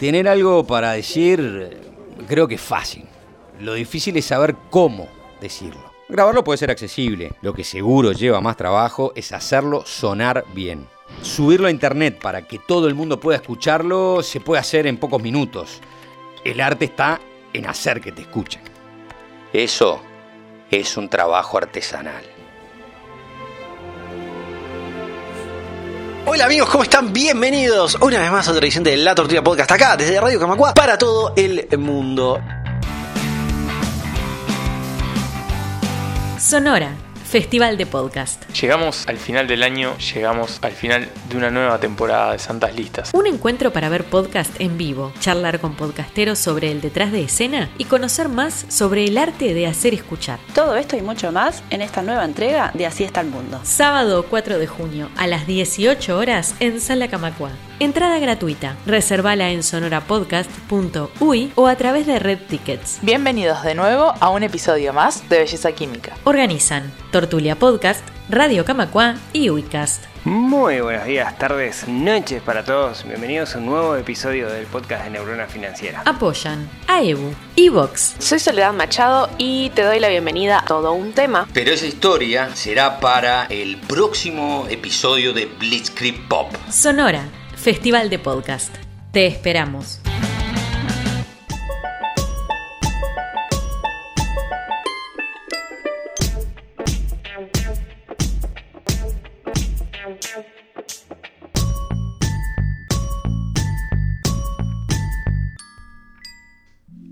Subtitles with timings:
[0.00, 1.78] Tener algo para decir
[2.26, 3.04] creo que es fácil.
[3.60, 5.06] Lo difícil es saber cómo
[5.42, 5.92] decirlo.
[6.08, 7.32] Grabarlo puede ser accesible.
[7.42, 10.88] Lo que seguro lleva más trabajo es hacerlo sonar bien.
[11.20, 15.20] Subirlo a internet para que todo el mundo pueda escucharlo se puede hacer en pocos
[15.20, 15.82] minutos.
[16.44, 17.20] El arte está
[17.52, 18.62] en hacer que te escuchen.
[19.52, 20.00] Eso
[20.70, 22.24] es un trabajo artesanal.
[26.26, 27.12] Hola amigos, ¿cómo están?
[27.12, 30.74] Bienvenidos una vez más a otra edición de La Tortilla Podcast acá desde Radio Camacua
[30.74, 32.38] para todo el mundo.
[36.38, 36.92] Sonora,
[37.30, 38.44] Festival de Podcast.
[38.60, 43.12] Llegamos al final del año, llegamos al final de una nueva temporada de Santas Listas.
[43.14, 47.70] Un encuentro para ver podcast en vivo, charlar con podcasteros sobre el detrás de escena
[47.78, 50.40] y conocer más sobre el arte de hacer escuchar.
[50.56, 53.60] Todo esto y mucho más en esta nueva entrega de Así está el mundo.
[53.62, 57.52] Sábado 4 de junio a las 18 horas en Sala Camacua.
[57.80, 58.76] Entrada gratuita.
[58.84, 62.98] Reservala en sonorapodcast.uy o a través de Red Tickets.
[63.00, 66.14] Bienvenidos de nuevo a un episodio más de Belleza Química.
[66.24, 70.04] Organizan Tortulia Podcast, Radio Camacua y Uicast.
[70.24, 73.04] Muy buenos días, tardes, noches para todos.
[73.04, 76.02] Bienvenidos a un nuevo episodio del podcast de Neurona Financiera.
[76.04, 81.48] Apoyan AEBU, Evox, Soy Soledad Machado y te doy la bienvenida a todo un tema.
[81.54, 86.54] Pero esa historia será para el próximo episodio de Blitzkrieg Pop.
[86.70, 87.24] Sonora,
[87.60, 88.74] Festival de Podcast.
[89.12, 90.00] Te esperamos.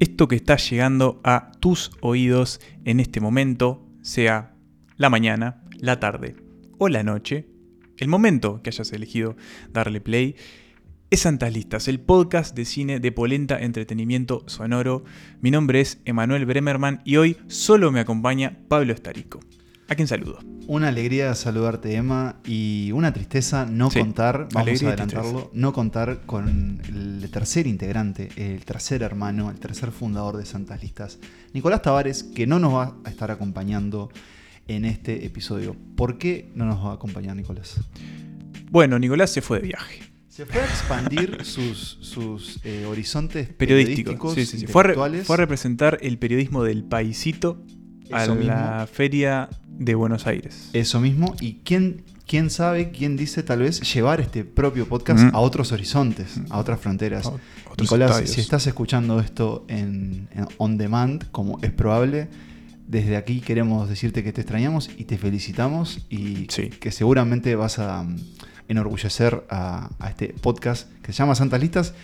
[0.00, 4.54] Esto que está llegando a tus oídos en este momento, sea
[4.96, 6.36] la mañana, la tarde
[6.78, 7.57] o la noche,
[7.98, 9.36] el momento que hayas elegido
[9.72, 10.36] darle play,
[11.10, 15.04] es Santas Listas, el podcast de cine de Polenta Entretenimiento Sonoro.
[15.40, 19.40] Mi nombre es Emanuel Bremerman y hoy solo me acompaña Pablo Estarico.
[19.88, 20.38] ¿A quién saludo?
[20.66, 26.26] Una alegría saludarte, Emma, y una tristeza no Sí, contar, vamos a adelantarlo, no contar
[26.26, 31.18] con el tercer integrante, el tercer hermano, el tercer fundador de Santas Listas,
[31.54, 34.10] Nicolás Tavares, que no nos va a estar acompañando
[34.68, 35.74] en este episodio.
[35.96, 37.80] ¿Por qué no nos va a acompañar Nicolás?
[38.70, 40.02] Bueno, Nicolás se fue de viaje.
[40.28, 44.10] Se fue a expandir sus, sus eh, horizontes Periodístico.
[44.12, 44.66] periodísticos, Sí, sí, sí.
[44.66, 45.26] Fue, a re- intelectuales.
[45.26, 47.60] fue a representar el periodismo del paisito
[48.12, 50.70] a Eso la feria de Buenos Aires.
[50.72, 51.34] Eso mismo.
[51.40, 55.34] ¿Y quién, quién sabe, quién dice tal vez llevar este propio podcast Mm.
[55.34, 57.26] a otros horizontes, a otras fronteras?
[57.26, 57.46] Otros
[57.80, 58.30] Nicolás, estadios.
[58.30, 62.28] si estás escuchando esto en, en on demand, como es probable,
[62.88, 66.70] desde aquí queremos decirte que te extrañamos y te felicitamos y Sí.
[66.70, 68.16] que seguramente vas a mm,
[68.68, 71.94] enorgullecer a, a este podcast que se llama Santas Listas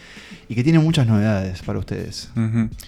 [0.49, 2.31] y que tiene muchas novedades para ustedes.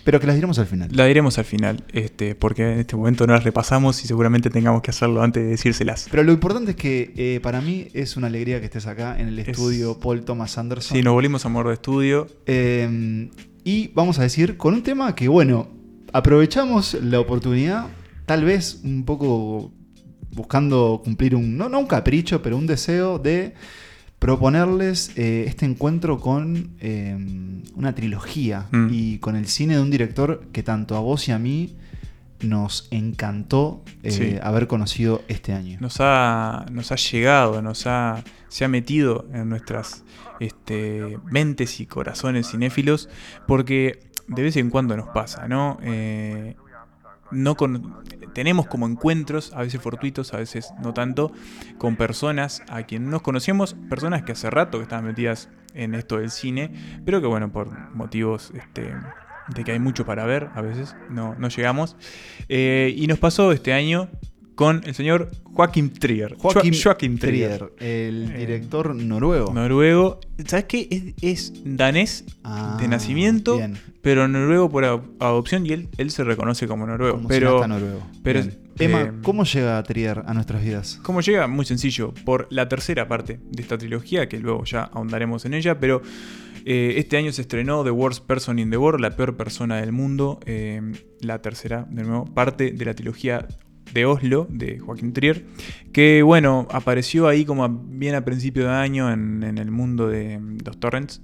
[0.05, 0.89] Pero que las diremos al final.
[0.93, 4.81] La diremos al final, este, porque en este momento no las repasamos y seguramente tengamos
[4.83, 6.07] que hacerlo antes de decírselas.
[6.11, 9.29] Pero lo importante es que eh, para mí es una alegría que estés acá en
[9.29, 10.97] el Es- estudio Paul Thomas Anderson.
[10.97, 12.29] Sí, nos volvimos a modo de estudio.
[12.47, 13.29] Eh,
[13.65, 15.69] y vamos a decir con un tema que, bueno,
[16.13, 17.87] aprovechamos la oportunidad,
[18.27, 19.73] tal vez un poco
[20.33, 23.55] buscando cumplir un, no, no un capricho, pero un deseo de
[24.19, 27.17] proponerles eh, este encuentro con eh,
[27.75, 28.89] una trilogía Mm.
[28.91, 31.77] y con el cine de un director que tanto a vos y a mí
[32.41, 34.37] nos encantó eh, Sí.
[34.43, 35.79] haber conocido este año.
[35.81, 40.03] Nos ha, nos ha llegado, nos ha, se ha metido en nuestras
[40.41, 43.09] este, mentes y corazones cinéfilos,
[43.47, 45.79] porque de vez en cuando nos pasa, ¿no?
[45.83, 46.57] Eh,
[47.31, 47.57] no
[48.33, 51.33] tenemos como encuentros, a veces fortuitos, a veces no tanto,
[51.79, 56.19] con personas a quien nos conocemos, personas que hace rato que estaban metidas en esto
[56.19, 56.73] del cine,
[57.05, 58.95] pero que bueno, por motivos este,
[59.49, 61.97] de que hay mucho para ver, a veces no, no llegamos.
[62.49, 64.09] Eh, y nos pasó este año
[64.57, 66.35] con el señor Joaquim Trier.
[66.39, 66.73] Joaquim,
[67.19, 67.19] Trier.
[67.19, 69.53] Trier, el Eh, director noruego.
[69.55, 70.19] Noruego.
[70.47, 71.15] ¿Sabes qué?
[71.21, 73.77] Es, es danés Ah, de nacimiento, bien.
[74.03, 77.17] pero noruego por ado- adopción y él, él se reconoce como noruego.
[77.17, 78.01] Como pero, este noruego.
[78.25, 78.55] pero Bien.
[78.79, 80.99] eh, Emma, ¿cómo llega Trier a nuestras vidas?
[81.03, 81.47] ¿Cómo llega?
[81.47, 85.79] Muy sencillo, por la tercera parte de esta trilogía, que luego ya ahondaremos en ella,
[85.79, 86.01] pero
[86.65, 89.93] eh, este año se estrenó The Worst Person in the World, la peor persona del
[89.93, 90.81] mundo, eh,
[91.21, 93.47] la tercera, de nuevo, parte de la trilogía
[93.93, 95.45] de Oslo, de Joaquín Trier,
[95.93, 100.39] que bueno, apareció ahí como bien a principio de año en, en el mundo de
[100.39, 101.23] mm, los torrents,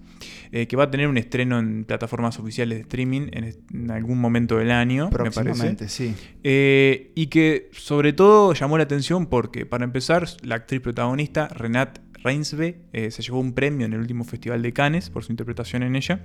[0.52, 4.58] eh, que va a tener un estreno en plataformas oficiales de streaming en, algún momento
[4.58, 5.88] del año, me parece.
[5.88, 6.14] Sí.
[6.42, 12.00] Eh, y que sobre todo llamó la atención porque, para empezar, la actriz protagonista, Renate
[12.22, 15.82] Reinsve eh, se llevó un premio en el último Festival de Cannes por su interpretación
[15.82, 16.20] en ella.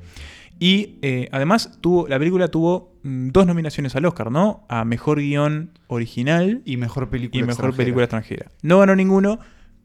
[0.59, 4.65] Y eh, además tuvo, la película tuvo mm, dos nominaciones al Oscar, ¿no?
[4.69, 7.77] A Mejor Guión Original y Mejor Película y Mejor Extranjera.
[7.77, 8.51] Película Extranjera.
[8.63, 9.39] No ganó ninguno,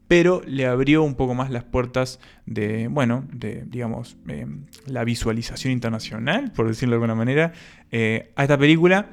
[0.07, 4.45] pero le abrió un poco más las puertas de, bueno, de, digamos, eh,
[4.85, 7.53] la visualización internacional, por decirlo de alguna manera,
[7.91, 9.09] eh, a esta película,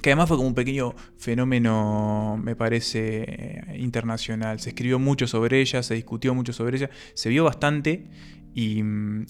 [0.00, 4.60] que además fue como un pequeño fenómeno, me parece, eh, internacional.
[4.60, 8.06] Se escribió mucho sobre ella, se discutió mucho sobre ella, se vio bastante.
[8.54, 8.82] Y,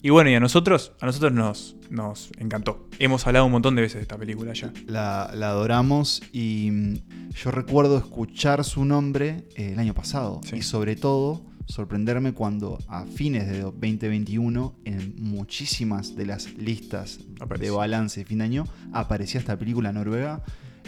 [0.02, 2.88] y bueno, y a nosotros, a nosotros nos, nos encantó.
[2.98, 4.72] Hemos hablado un montón de veces de esta película ya.
[4.86, 10.40] La, la adoramos y mm, yo recuerdo escuchar su nombre eh, el año pasado.
[10.44, 10.56] Sí.
[10.56, 17.20] Y sobre todo, sorprenderme cuando a fines de 2021, en muchísimas de las listas
[17.58, 20.42] de balance de fin de año, aparecía esta película noruega.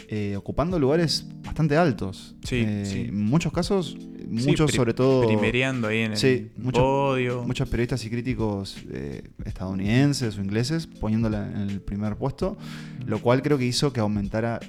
[0.07, 2.35] Eh, ocupando lugares bastante altos.
[2.43, 2.99] Sí, Eh, sí.
[3.09, 3.97] En muchos casos,
[4.27, 5.27] muchos sobre todo...
[5.27, 6.17] Primereando ahí en el
[6.57, 7.43] muchos- podio.
[7.43, 12.57] Muchos periodistas y críticos eh, estadounidenses o ingleses poniéndola en el primer puesto,
[13.05, 14.59] lo cual creo que hizo que aumentara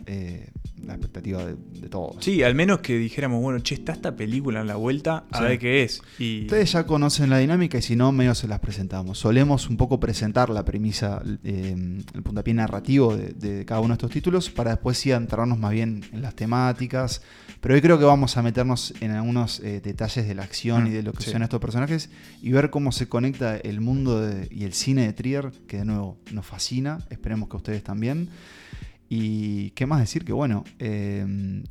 [0.86, 2.16] la expectativa de, de todos.
[2.24, 5.44] Sí, al menos que dijéramos, bueno, che, está esta película en la vuelta, a Sí.
[5.44, 6.02] ver qué es.
[6.18, 9.18] Y Ustedes ya conocen la dinámica y si no, medio se las presentamos.
[9.18, 11.74] Solemos un poco presentar la premisa, eh,
[12.14, 15.72] el puntapié narrativo de, de cada uno de estos títulos para después sí entrarnos más
[15.72, 17.22] bien en las temáticas.
[17.60, 20.86] Pero hoy creo que vamos a meternos en algunos eh, detalles de la acción Mm,
[20.88, 21.30] y de lo que sí.
[21.30, 22.10] son estos personajes
[22.42, 25.84] y ver cómo se conecta el mundo de- y el cine de Trier, que de
[25.86, 26.98] nuevo nos fascina.
[27.10, 28.28] Esperemos que ustedes también.
[29.16, 31.24] Y qué más decir que, bueno, eh,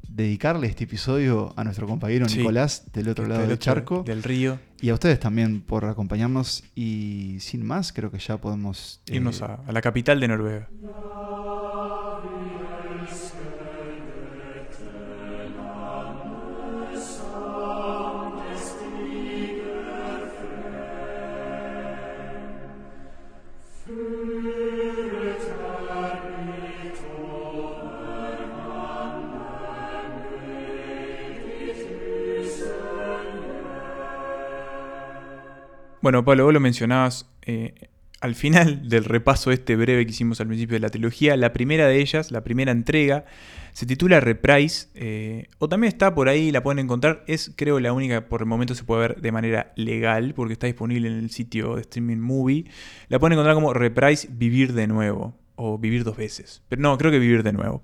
[0.08, 2.38] dedicarle este episodio a nuestro compañero Sí.
[2.38, 4.04] Nicolás del otro lado del del otro- charco.
[4.04, 4.60] Del río.
[4.80, 6.64] Y a ustedes también por acompañarnos.
[6.74, 10.70] Y sin más, creo que ya podemos eh, Irnos a, a la capital de Noruega.
[36.04, 37.76] Bueno, Pablo, vos lo mencionabas eh,
[38.20, 41.38] al final del repaso este breve que hicimos al principio de la trilogía.
[41.38, 43.24] La primera de ellas, la primera entrega,
[43.72, 47.24] se titula Reprise, eh, o también está por ahí, la pueden encontrar.
[47.26, 50.52] Es, creo, la única que por el momento se puede ver de manera legal, porque
[50.52, 52.66] está disponible en el sitio de streaming movie.
[53.08, 56.64] La pueden encontrar como Reprise Vivir de Nuevo, o Vivir dos veces.
[56.68, 57.82] Pero no, creo que Vivir de Nuevo.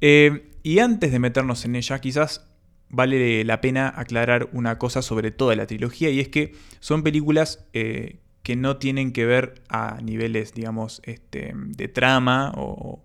[0.00, 2.48] Eh, y antes de meternos en ella, quizás
[2.94, 7.66] vale la pena aclarar una cosa sobre toda la trilogía y es que son películas
[7.72, 13.02] eh, que no tienen que ver a niveles, digamos, este, de trama o,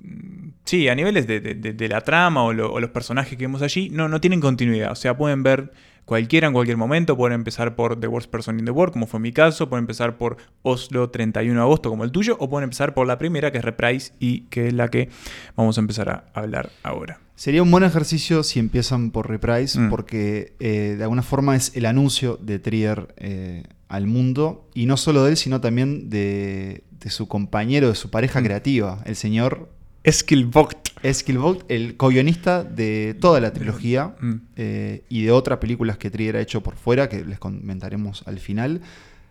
[0.00, 4.20] mm, sí, a niveles de, la trama o los personajes que vemos allí, no, no
[4.20, 4.92] tienen continuidad.
[4.92, 5.72] O sea, pueden ver
[6.04, 9.20] cualquiera en cualquier momento, pueden empezar por The Worst Person in the World, como fue
[9.20, 12.94] mi caso, pueden empezar por Oslo 31 de agosto, como el tuyo, o pueden empezar
[12.94, 15.10] por la primera, que es Reprise, y que es la que
[15.56, 17.20] vamos a empezar a hablar ahora.
[17.42, 19.90] Sería un buen ejercicio si empiezan por Reprise, Mm.
[19.90, 24.96] porque eh, de alguna forma es el anuncio de Trier eh, al mundo, y no
[24.96, 28.44] solo de él, sino también de, de su compañero, de su pareja Mm.
[28.44, 29.68] creativa, el señor
[30.04, 30.90] Eskil Vogt.
[31.02, 34.34] Eskil Vogt, el co-guionista de toda la trilogía Mm.
[34.54, 38.38] eh, y de otras películas que Trier ha hecho por fuera, que les comentaremos al
[38.38, 38.82] final.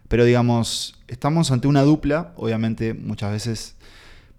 [0.09, 3.75] Pero digamos, estamos ante una dupla, obviamente muchas veces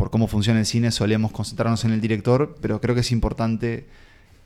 [0.03, 3.87] por cómo funciona el cine solemos concentrarnos en el director, pero creo que es importante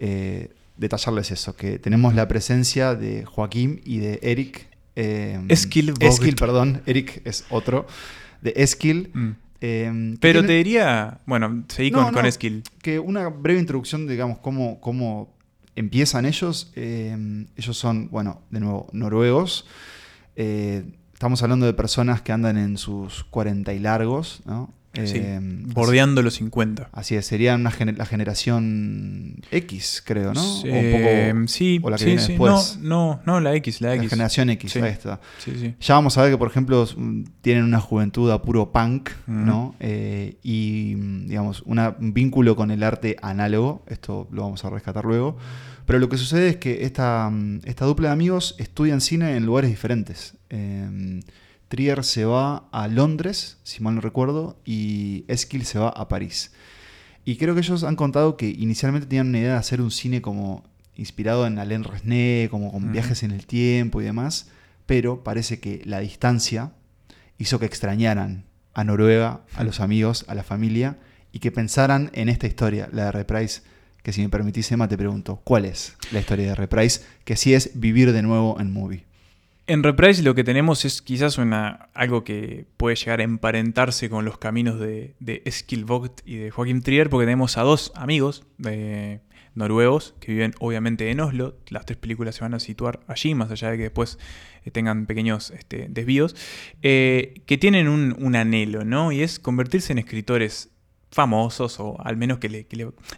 [0.00, 4.66] eh, detallarles eso, que tenemos la presencia de Joaquín y de Eric.
[4.96, 5.40] eh.
[5.48, 5.94] Eskil,
[6.38, 7.86] perdón, Eric es otro,
[8.42, 9.08] de Eskil.
[9.14, 9.30] Mm.
[9.62, 12.62] eh, que Pero tiene- te diría, bueno, seguí No, con, con no, Eskil.
[12.82, 15.32] que una breve introducción, digamos, cómo, cómo
[15.74, 16.70] empiezan ellos.
[16.76, 19.64] Eh, ellos son, bueno, de nuevo, noruegos.
[20.36, 20.84] Eh,
[21.14, 24.70] estamos hablando de personas que andan en sus 40 y largos, ¿no?
[25.04, 26.88] Sí, Eh, bordeando los 50.
[26.92, 30.42] Así es, serían una gener- la generación X, creo, ¿no?
[30.42, 32.28] Sí, o un poco, sí, o la que sí, viene sí.
[32.32, 32.78] después.
[32.80, 34.10] No, no, no, la X, la La X.
[34.10, 34.78] generación X, Sí.
[34.80, 35.20] ahí está.
[35.38, 35.74] Sí, sí.
[35.80, 39.10] Ya vamos a ver que, por ejemplo, mm, tienen una juventud a puro punk.
[39.26, 39.74] ¿no?
[39.80, 43.84] Eh, y, mm, digamos, una- un vínculo con el arte análogo.
[43.88, 45.36] Esto lo vamos a rescatar luego.
[45.84, 49.46] Pero lo que sucede es que esta, mm, esta dupla de amigos estudian cine en
[49.46, 50.34] lugares diferentes.
[50.50, 51.20] Eh,
[51.68, 56.52] Trier se va a Londres, si mal no recuerdo, y Eskil se va a París.
[57.24, 60.22] Y creo que ellos han contado que inicialmente tenían una idea de hacer un cine
[60.22, 64.48] como inspirado en Alain Resnais, como con viajes en el tiempo y demás,
[64.86, 66.72] pero parece que la distancia
[67.38, 70.98] hizo que extrañaran a Noruega, a los amigos, a la familia,
[71.32, 73.62] y que pensaran en esta historia, la de Reprise,
[74.02, 77.02] que si me permitís, Emma, te pregunto, ¿cuál es la historia de Reprise?
[77.24, 79.05] Que sí es vivir de nuevo en movie.
[79.68, 81.40] En Reprise lo que tenemos es quizás
[81.92, 85.42] algo que puede llegar a emparentarse con los caminos de, de
[86.24, 89.22] y de Joachim Trier, porque tenemos a dos amigos de
[89.56, 91.56] noruegos que viven obviamente en Oslo.
[91.68, 94.20] Las tres películas se van a situar allí, más allá de que después
[94.64, 96.36] eh, tengan pequeños este, desvíos,
[96.82, 99.10] eh, que tienen un anhelo, ¿no?
[99.10, 100.70] Y es convertirse en escritores
[101.16, 102.66] famosos o al menos que le,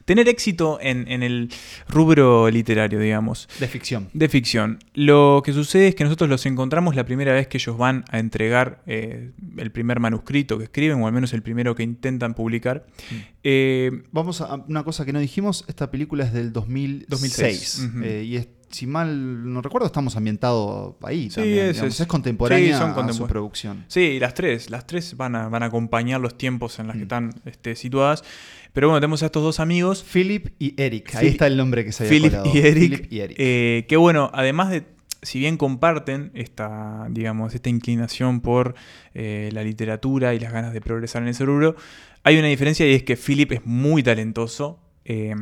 [0.05, 1.50] tener éxito en, el
[1.88, 3.49] rubro literario, digamos.
[3.59, 4.09] De ficción.
[4.12, 4.78] De ficción.
[4.95, 8.21] Lo que sucede es que nosotros los encontramos la primera vez que ellos van a
[8.21, 12.87] entregar eh, el primer manuscrito que escriben, o al menos el primero que intentan publicar.
[13.11, 13.14] Mm.
[13.43, 18.37] Eh, Vamos a una cosa que no dijimos, esta película es del 2006, eh, y
[18.37, 21.66] es si mal no recuerdo, estamos ambientados ahí también.
[21.68, 23.84] Es, contemporánea a su producción.
[23.88, 24.70] Sí, las tres.
[24.70, 27.02] Las tres van a, van a acompañar los tiempos en los que mm.
[27.02, 28.25] están este, situadas.
[28.72, 30.04] Pero bueno, tenemos a estos dos amigos.
[30.04, 31.14] Philip y Eric.
[31.16, 32.75] Ahí está el nombre que se había Philip y Eric.
[32.75, 33.37] Philip y Eric.
[33.38, 34.84] Eh, que bueno, además de
[35.22, 38.75] si bien comparten esta, digamos, esta inclinación por
[39.14, 41.76] eh, la literatura y las ganas de progresar en ese rubro,
[42.22, 44.80] hay una diferencia y es que Philip es muy talentoso.
[45.04, 45.34] Eh,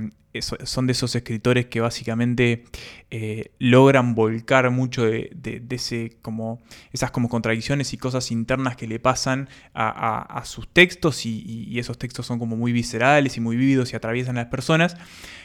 [0.43, 2.65] son de esos escritores que básicamente
[3.11, 6.61] eh, logran volcar mucho de, ese, como,
[6.93, 12.27] esas como contradicciones y cosas internas que le pasan a, sus textos y, esos textos
[12.27, 14.97] son como muy viscerales y muy vívidos y atraviesan a las personas.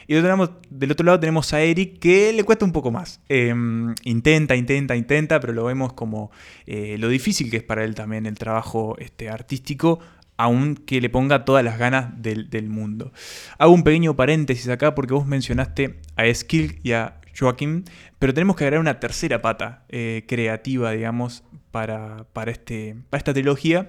[0.06, 3.20] Y del otro, lado, tenemos a Eric que le cuesta un poco más.
[3.28, 6.30] Em, intenta, intenta, intenta, pero lo vemos como
[6.66, 10.00] eh, lo difícil que es para él también el trabajo este, artístico
[10.36, 13.12] aunque le ponga todas las ganas del, mundo.
[13.58, 17.84] Hago un pequeño paréntesis acá porque vos mencionaste a Eskil y a Joaquín,
[18.18, 23.32] pero tenemos que agregar una tercera pata eh, creativa, digamos, para, para, este, para esta
[23.32, 23.88] trilogía,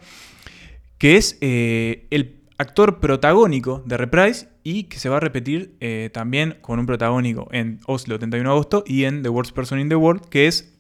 [0.97, 6.09] que es eh, el actor protagónico de Reprise y que se va a repetir eh,
[6.13, 9.89] también con un protagónico en Oslo 31 de agosto y en The Worst Person in
[9.89, 10.79] the World, que es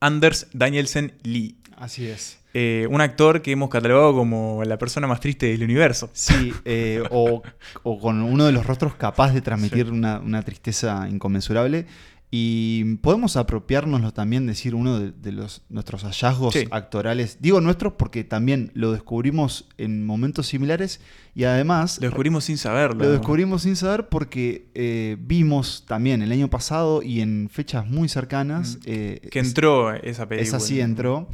[0.00, 1.58] Anders Danielsen Lee.
[1.76, 2.41] Así es.
[2.54, 6.10] Eh, un actor que hemos catalogado como la persona más triste del universo.
[6.12, 7.42] Sí, eh, o,
[7.82, 11.86] con uno de los rostros capaz de transmitir una, tristeza inconmensurable.
[12.34, 17.36] Y podemos apropiárnoslo también, decir uno de, los, nuestros hallazgos actorales.
[17.40, 21.02] Digo nuestros porque también lo descubrimos en momentos similares
[21.34, 21.98] y además...
[22.00, 23.04] Lo descubrimos sin saberlo.
[23.04, 28.08] Lo descubrimos sin saber porque eh, vimos también el año pasado y en fechas muy
[28.08, 28.78] cercanas...
[28.78, 29.28] Mm.
[29.28, 30.56] que entró esa película.
[30.56, 31.28] Esa sí entró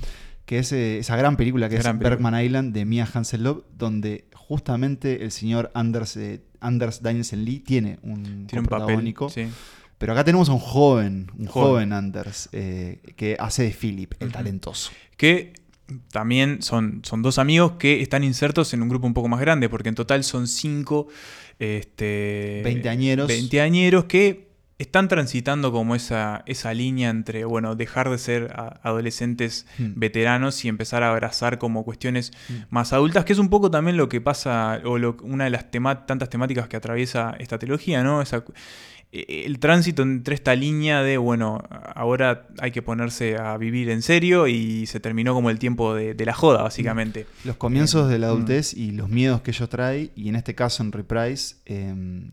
[0.48, 5.22] que es eh, esa gran película que es Bergman Island de Mia Hansen-Love, donde justamente
[5.22, 9.30] el señor Anders, eh, Anders Danielsen Lee tiene un, tiene protagónico.
[9.98, 14.32] Pero acá tenemos a un joven, un joven, Anders, eh, que hace de Philip, el
[14.32, 14.90] talentoso.
[15.18, 15.52] Que
[16.10, 19.68] también son, son dos amigos que están insertos en un grupo un poco más grande,
[19.68, 21.08] porque en total son cinco...
[21.58, 23.28] Este, veinteañeros.
[23.28, 24.47] Veinteañeros que
[24.78, 29.92] están transitando como esa, esa línea entre, bueno, dejar de ser adolescentes hmm.
[29.96, 32.54] veteranos y empezar a abrazar como cuestiones hmm.
[32.70, 36.30] más adultas, que es un poco también lo que pasa, o una de las tantas
[36.30, 38.22] temáticas que atraviesa esta trilogía, ¿no?
[38.22, 38.44] Esa,
[39.10, 41.62] e, el tránsito entre esta línea de, bueno,
[41.94, 46.14] ahora hay que ponerse a vivir en serio y se terminó como el tiempo de,
[46.24, 47.26] la joda, básicamente.
[47.44, 50.82] Los comienzos de la adultez y los miedos que ellos trae, y en este caso
[50.82, 52.30] en Reprise, em,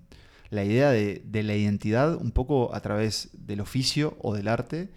[0.56, 4.90] la idea de, la identidad un poco a través del oficio o del arte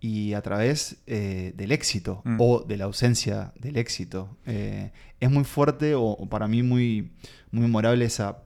[0.00, 2.36] y a través eh, del éxito mm.
[2.40, 4.36] o de la ausencia del éxito.
[4.46, 7.12] Eh, es muy fuerte o, para mí muy,
[7.50, 8.38] muy memorable esa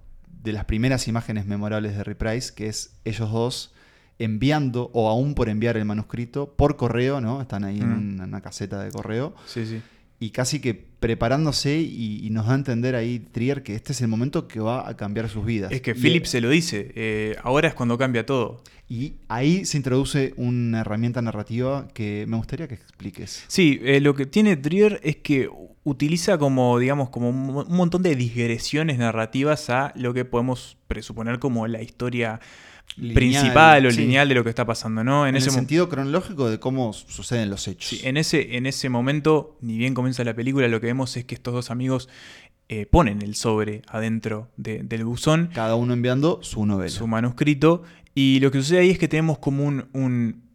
[0.43, 3.75] de las primeras imágenes memorables de Reprise, que es ellos dos
[4.19, 7.41] enviando o aún por enviar el manuscrito por correo, ¿no?
[7.41, 8.23] Están ahí en mm.
[8.23, 9.35] una caseta de correo.
[9.47, 9.83] Sí, sí
[10.23, 14.09] y casi que preparándose y, nos da a entender ahí Trier que este es el
[14.09, 15.73] momento que va a cambiar sus vidas.
[15.73, 18.63] Es que Philip se lo dice, eh, ahora es cuando cambia todo.
[18.87, 23.45] Y ahí se introduce una herramienta narrativa que me gustaría que expliques.
[23.49, 25.49] Sí, eh, lo que tiene Trier es que
[25.85, 31.67] utiliza como, digamos, como un montón de digresiones narrativas a lo que podemos presuponer como
[31.67, 32.41] la historia
[33.15, 35.27] principal o lineal de lo que está pasando, ¿no?
[35.27, 37.89] En, ese el sentido cronológico de cómo suceden los hechos.
[37.89, 41.25] Sí, en ese, en ese momento, ni bien comienza la película, lo que vemos es
[41.25, 42.09] que estos dos amigos
[42.69, 45.51] eh, ponen el sobre adentro del buzón.
[45.53, 46.91] Cada uno enviando su novela.
[46.91, 47.83] Su manuscrito.
[48.15, 50.50] Y lo que sucede ahí es que tenemos como un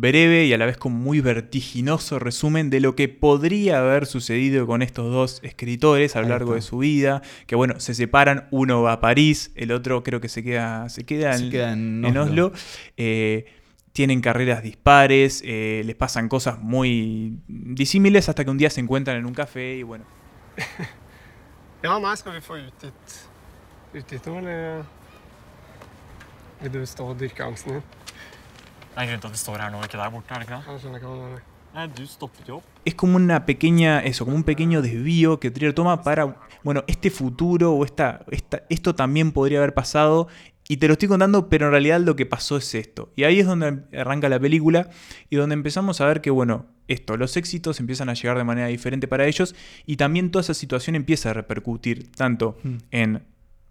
[0.00, 4.66] breve y a la vez como muy vertiginoso resumen de lo que podría haber sucedido
[4.66, 8.82] con estos dos escritores a lo largo de su vida, que bueno, se separan, uno
[8.82, 12.52] va a París, el otro creo que se queda, se queda, en, Oslo.
[12.96, 13.46] Eh,
[13.92, 19.18] tienen carreras dispares, eh, les pasan cosas muy disímiles hasta que un día se encuentran
[19.18, 20.04] en un café y bueno.
[26.62, 28.01] Vil du stå og dyrke angsten din?
[28.94, 30.56] Det er grunnen til at vi står her nå, ikke der borte, er det ikke
[30.58, 30.72] det?
[30.72, 31.42] Jeg skjønner ikke hva du mener.
[31.72, 32.64] Nei, du stoppet jo opp.
[32.84, 37.10] Es como una pequeña, eso, como un pequeño desvío que Trier toma para, bueno, este
[37.10, 40.28] futuro o esta, esta, esto también podría haber pasado
[40.68, 43.10] y te lo estoy contando, pero en realidad lo que pasó es esto.
[43.16, 44.90] Y ahí es donde arranca la película
[45.30, 48.66] y donde empezamos a ver que, bueno, esto, los éxitos empiezan a llegar de manera
[48.66, 49.54] diferente para ellos
[49.86, 52.76] y también toda esa situación empieza a repercutir tanto Mm.
[52.90, 53.22] en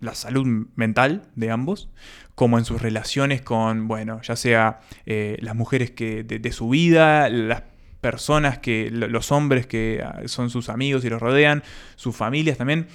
[0.01, 1.89] la salud mental de ambos,
[2.35, 7.29] como en sus relaciones con, bueno, ya sea eh, las mujeres que de, su vida,
[7.29, 7.63] las
[8.01, 11.63] personas que, lo- los hombres que ah, son sus amigos y los rodean,
[11.95, 12.87] sus familias también.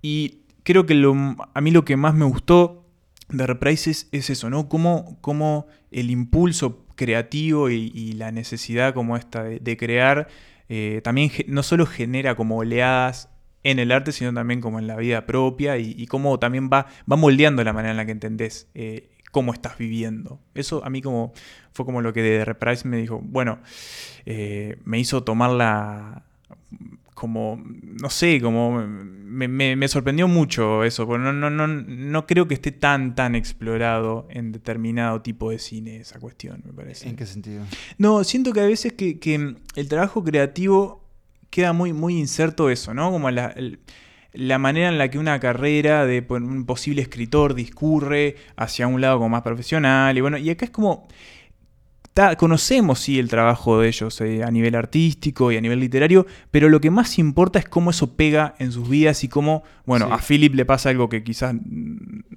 [0.00, 1.14] Y creo que lo,
[1.52, 2.86] a mí lo que más me gustó
[3.28, 4.68] de Reprises es eso, ¿no?
[4.68, 10.28] Cómo, el impulso creativo y, la necesidad como esta de, crear
[10.68, 13.28] eh, también no solo genera como oleadas
[13.64, 16.86] en el arte, sino también como en la vida propia y, y cómo también va,
[17.10, 20.40] va moldeando la manera en la que entendés eh, cómo estás viviendo.
[20.54, 21.32] Eso a mí como
[21.72, 23.58] fue como lo que de Reprise me dijo, bueno,
[24.26, 26.24] eh, me hizo tomar la
[27.14, 32.26] como, no sé, como me, me- me sorprendió mucho eso, porque no, no, no, no
[32.26, 37.08] creo que esté tan, tan explorado en determinado tipo de cine esa cuestión, me parece.
[37.08, 37.62] ¿En qué sentido?
[37.98, 41.01] No, siento que a veces que, que el trabajo creativo
[41.52, 43.12] queda muy, muy inserto eso, ¿no?
[43.12, 43.54] Como la,
[44.32, 49.18] la manera en la que una carrera de un posible escritor discurre hacia un lado
[49.18, 50.16] como más profesional.
[50.16, 51.06] Y bueno, y acá es como.
[52.38, 56.68] Conocemos sí el trabajo de ellos eh, a nivel artístico y a nivel literario, pero
[56.68, 60.12] lo que más importa es cómo eso pega en sus vidas y cómo, bueno, Sí.
[60.12, 61.54] a Philip le pasa algo que quizás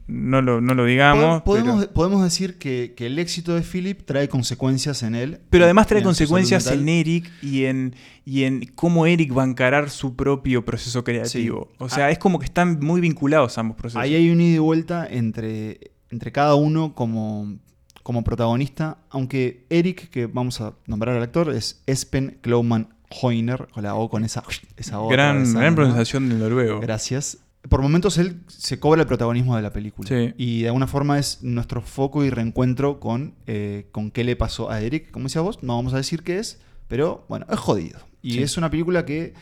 [0.08, 1.41] no lo, no lo digamos.
[1.41, 5.39] Pod- Podemos, pero- podemos decir que, que el éxito de Philip trae consecuencias en él.
[5.50, 9.48] Pero además trae en consecuencias en Eric y en, y en cómo Eric va a
[9.48, 11.72] encarar su propio proceso creativo.
[11.79, 12.12] O sea, Ah.
[12.12, 14.01] es como que están muy vinculados ambos procesos.
[14.01, 15.79] Ahí hay un ida y vuelta entre,
[16.10, 17.58] entre cada uno como,
[18.06, 23.82] como protagonista, aunque Eric, que vamos a nombrar al actor, es Espen Klauman Hoyner, con
[23.82, 24.44] la O con esa,
[24.78, 25.08] esa O.
[25.10, 26.80] gran, atravesada, gran pronunciación del noruego.
[26.82, 27.39] Gracias.
[27.68, 30.08] Por momentos él se cobra el protagonismo de la película.
[30.08, 30.36] Sí.
[30.38, 34.70] Y de alguna forma es nuestro foco y reencuentro con, eh, con qué le pasó
[34.70, 35.10] a Eric.
[35.10, 37.98] Como decía vos, no vamos a decir qué es, pero bueno, es jodido.
[38.22, 38.44] Y Sí.
[38.44, 39.34] es una película que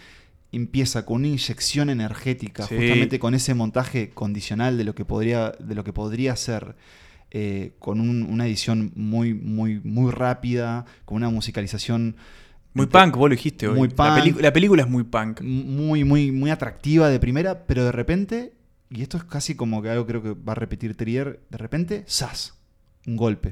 [0.53, 2.77] empieza con una inyección energética, Sí.
[2.77, 6.77] justamente con ese montaje condicional de lo que podría, de lo que podría ser.
[7.33, 12.15] Eh, con un- una edición muy, muy, muy rápida, con una musicalización
[12.75, 13.77] Muy punk, vos lo dijiste hoy.
[13.77, 14.39] Muy La, punk.
[14.41, 15.41] la película es muy punk.
[15.41, 18.53] muy, muy, muy atractiva de primera, pero de repente,
[18.89, 22.03] y esto es casi como que algo creo que va a repetir Trier, de repente,
[22.07, 22.55] ¡zas!
[23.05, 23.51] Un golpe.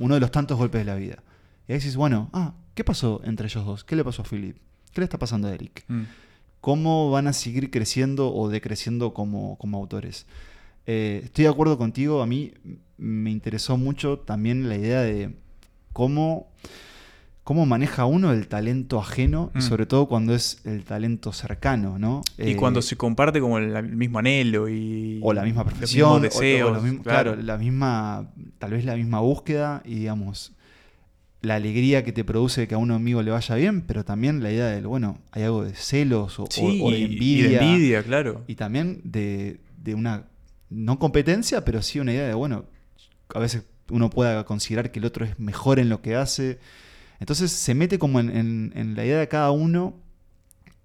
[0.00, 1.22] Uno de los tantos golpes de la vida.
[1.68, 3.84] Y ahí dices, bueno, ah, ¿qué pasó entre ellos dos?
[3.84, 4.56] ¿Qué le pasó a Philip?
[4.92, 5.84] ¿Qué le está pasando a Eric?
[5.88, 6.02] Mm.
[6.60, 10.26] ¿Cómo van a seguir creciendo o decreciendo como, como autores?
[10.86, 12.52] Eh, estoy de acuerdo contigo, a mí
[12.98, 15.30] me interesó mucho también la idea de
[15.92, 16.48] cómo,
[17.42, 19.62] cómo maneja uno el talento ajeno, y Mm.
[19.62, 22.22] sobre todo cuando es el talento cercano, ¿no?
[22.38, 25.18] Y Eh, cuando se comparte como el, el mismo anhelo y.
[25.22, 27.36] o la misma los profesión, o- o los mismos- claro.
[27.36, 30.52] la misma, tal vez la misma búsqueda y digamos
[31.42, 34.50] la alegría que te produce que a un amigo le vaya bien, pero también la
[34.50, 37.48] idea del, bueno, hay algo de celos o, o- Sí, o de y- y envidia.
[37.60, 38.42] de envidia, claro.
[38.48, 40.24] Y también de, de una,
[40.70, 42.66] no competencia, pero sí una idea de, bueno,
[43.34, 46.58] a veces uno pueda considerar que el otro es mejor en lo que hace.
[47.20, 49.94] Entonces se mete como en, en- en la idea de cada uno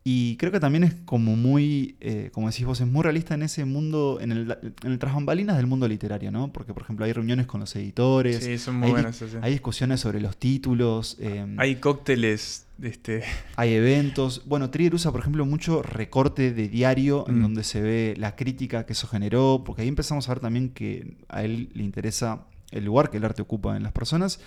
[0.04, 3.44] y creo que también es como muy, eh, como decís vos, es muy realista en
[3.44, 6.52] ese mundo, en el, en el tras bambalinas del mundo literario, ¿no?
[6.52, 8.44] Porque, por ejemplo, hay reuniones con los editores.
[8.44, 9.26] Sí, son muy hay, buenas, sí.
[9.42, 11.18] Hay discusiones sobre los títulos.
[11.20, 12.66] eh, Hay cócteles.
[12.82, 13.22] Este,
[13.58, 14.42] hay eventos.
[14.48, 17.42] Bueno, Trier usa, por ejemplo, mucho recorte de diario en Mm.
[17.44, 21.16] donde se ve la crítica que eso generó, porque ahí empezamos a ver también que
[21.30, 24.40] a él le interesa el lugar que el arte ocupa en las personas.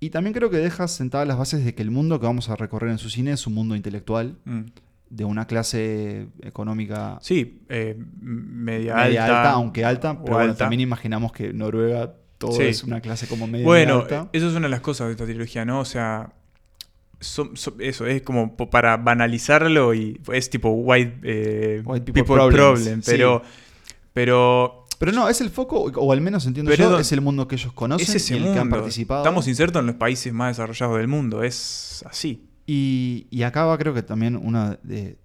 [0.00, 2.56] Y también creo que deja sentadas las bases de que el mundo que vamos a
[2.56, 4.60] recorrer en su cine es un mundo intelectual, Mm.
[5.10, 10.80] de una clase económica Sí, eh, media, media alta, alta, aunque alta, pero bueno, también
[10.80, 12.62] imaginamos que Noruega todo Sí.
[12.62, 14.28] es una clase como media Bueno, alta.
[14.32, 15.80] eso es una de las cosas de esta trilogía, ¿no?
[15.80, 16.32] O sea,
[17.20, 23.12] eso es como para banalizarlo y es tipo white, eh, White people, problem, sí.
[24.14, 27.48] pero, pero no, es el foco, o al menos entiendo Pero yo, es- el mundo
[27.48, 28.76] que ellos conocen es ese y el que han mundo.
[28.76, 29.22] participado.
[29.22, 32.46] Estamos insertos en los países más desarrollados del mundo, es así.
[32.66, 35.18] Y, y acá va creo que también una de,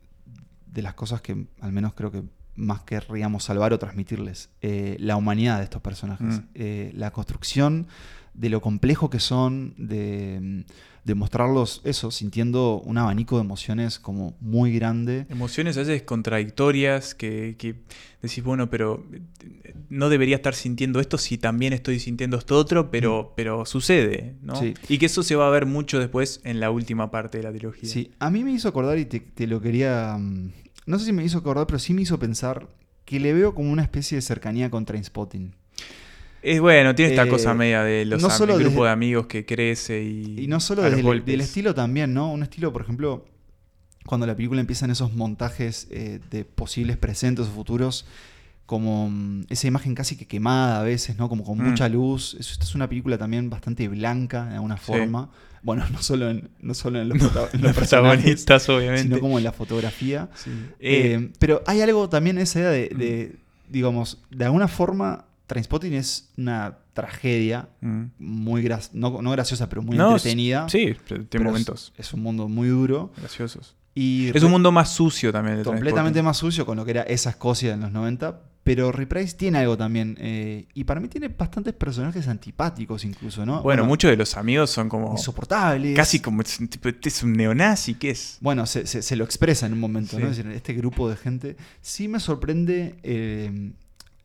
[0.65, 2.23] de las cosas que al menos creo que
[2.55, 6.43] más querríamos salvar o transmitirles, eh, la humanidad de estos personajes, Mm.
[6.55, 7.87] Eh, la construcción
[8.35, 10.65] de lo complejo que son, de,
[11.05, 15.25] de mostrarlos, eso, sintiendo un abanico de emociones como muy grande.
[15.29, 17.75] Emociones a veces contradictorias que, que
[18.21, 22.91] decís, bueno, pero eh, no debería estar sintiendo esto si también estoy sintiendo esto otro,
[22.91, 24.55] pero, pero sucede, ¿no?
[24.57, 24.73] Sí.
[24.89, 27.51] Y que eso se va a ver mucho después en la última parte de la
[27.51, 27.89] trilogía.
[27.89, 30.17] Sí, a mí me hizo acordar y te, te lo quería...
[30.19, 30.51] mm,
[30.87, 32.67] No sé si me hizo acordar, pero sí me hizo pensar
[33.05, 35.53] que le veo como una especie de cercanía con Trainspotting.
[36.45, 38.91] Es bueno, tiene esta Eh, cosa media de los no solo el grupo desde- de
[38.91, 40.41] amigos que crece y.
[40.43, 42.31] Y no solo desde el, del estilo también, ¿no?
[42.31, 43.25] Un estilo, por ejemplo,
[44.05, 48.05] cuando la película empieza en esos montajes eh, de posibles presentes o futuros,
[48.67, 51.29] como mm, esa imagen casi que quemada a veces, ¿no?
[51.29, 51.69] Como con Mm.
[51.69, 52.35] mucha luz.
[52.39, 54.83] Es, esta es una película también bastante blanca, de alguna Sí.
[54.85, 55.29] forma.
[55.63, 59.03] Bueno, no solo en, no solo en los, No, prota- en los personajes, protagonistas, obviamente.
[59.07, 60.29] Sino como en la fotografía.
[60.35, 60.51] Sí.
[60.79, 63.35] Eh, Eh, pero hay algo también, esa idea de, de,
[63.69, 68.03] digamos, de alguna forma, Trainspotting es una tragedia mm.
[68.19, 70.67] muy gra- no, no graciosa, pero muy No, entretenida.
[70.69, 73.11] Sí, tiene Pero es- momentos Es, un mundo muy duro.
[73.17, 73.75] graciosos.
[73.93, 75.63] Y Es un mundo más sucio también.
[75.63, 78.41] completamente más sucio con lo que era esa Escocia en los 90.
[78.65, 80.17] Pero Reprise tiene algo también.
[80.19, 83.61] eh, y para mí tiene bastantes personajes antipáticos incluso, ¿no?
[83.61, 85.11] Bueno, muchos de los amigos son como.
[85.11, 85.95] Insoportables.
[85.95, 86.41] Casi como.
[86.43, 88.37] tipo, este es un neonazi, ¿qué es?
[88.41, 90.25] Bueno, se, se- se lo expresa en un momento, ¿no?
[90.25, 90.31] Sí.
[90.31, 91.57] Es decir, este grupo de gente.
[91.81, 93.71] Sí me sorprende eh,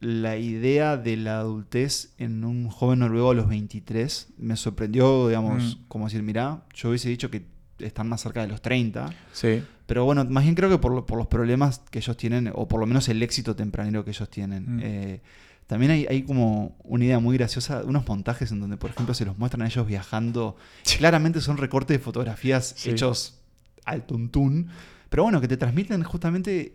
[0.01, 4.29] la idea de la adultez en un joven noruego a los 23.
[4.39, 5.83] Me sorprendió, digamos, Mm.
[5.89, 7.45] como decir, mirá, yo hubiese dicho que
[7.79, 9.11] están más cerca de los 30.
[9.33, 9.63] Sí.
[9.87, 12.67] Pero bueno, más bien creo que por, lo- por los problemas que ellos tienen, o
[12.69, 14.77] por lo menos el éxito tempranero que ellos tienen.
[14.77, 14.81] Mm.
[14.83, 15.21] Eh,
[15.67, 19.25] también hay, hay como una idea muy graciosa, unos montajes en donde, por ejemplo, se
[19.25, 20.57] los muestran a ellos viajando.
[20.99, 22.91] Claramente son recortes de fotografías Sí.
[22.91, 23.39] hechos
[23.85, 24.69] al tuntún.
[25.11, 26.75] Pero bueno, que te transmiten justamente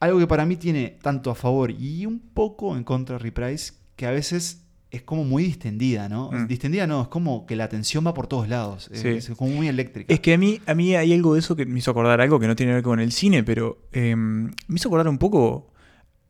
[0.00, 3.74] algo que para mí tiene tanto a favor y un poco en contra de Reprise,
[3.96, 6.30] que a veces es como muy distendida, ¿no?
[6.32, 6.46] Mm.
[6.46, 8.90] Distendida no, es como que la atención va por todos lados.
[8.92, 9.08] Sí.
[9.08, 10.12] Es, es como muy eléctrica.
[10.12, 12.38] Es que a mí, a mí hay algo de eso que me hizo acordar algo
[12.38, 15.72] que no tiene que ver con el cine, pero eh, me hizo acordar un poco.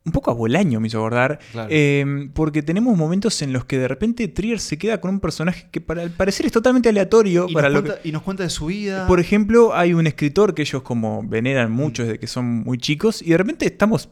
[0.06, 1.38] Un poco a Bolaño me hizo acordar.
[1.52, 1.68] Claro.
[1.70, 5.66] eh, porque tenemos momentos en los que de repente Trier se queda con un personaje
[5.70, 7.46] que para al parecer es totalmente aleatorio.
[7.48, 9.06] y, para nos lo cuenta, que- y nos cuenta de su vida.
[9.08, 13.20] Por ejemplo, hay un escritor que ellos como veneran mucho desde que son muy chicos
[13.20, 14.08] y de repente estamos,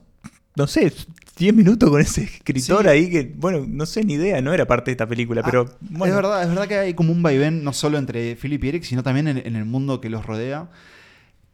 [0.56, 0.92] no sé,
[1.36, 2.88] 10 minutos con ese escritor Sí.
[2.88, 5.68] ahí que, bueno, no sé ni idea, no era parte de esta película, Ah, pero
[5.80, 6.06] bueno.
[6.12, 8.82] Es verdad, es verdad que hay como un vaivén no solo entre Philip y Eric,
[8.84, 10.68] sino también en, en el mundo que los rodea.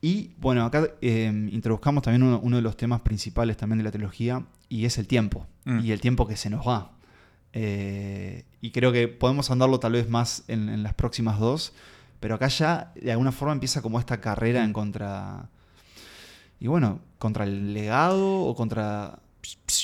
[0.02, 3.90] Y bueno, acá eh, introduzcamos también uno, uno de los temas principales también de la
[3.90, 5.46] trilogía, y es el tiempo.
[5.64, 5.80] Mm.
[5.80, 6.92] Y el tiempo que se nos va.
[7.52, 11.72] Eh, y creo que podemos andarlo tal vez más en, en las próximas dos,
[12.20, 15.48] pero acá ya de alguna forma empieza como esta carrera en contra...
[16.60, 19.18] Y bueno, contra el legado o contra...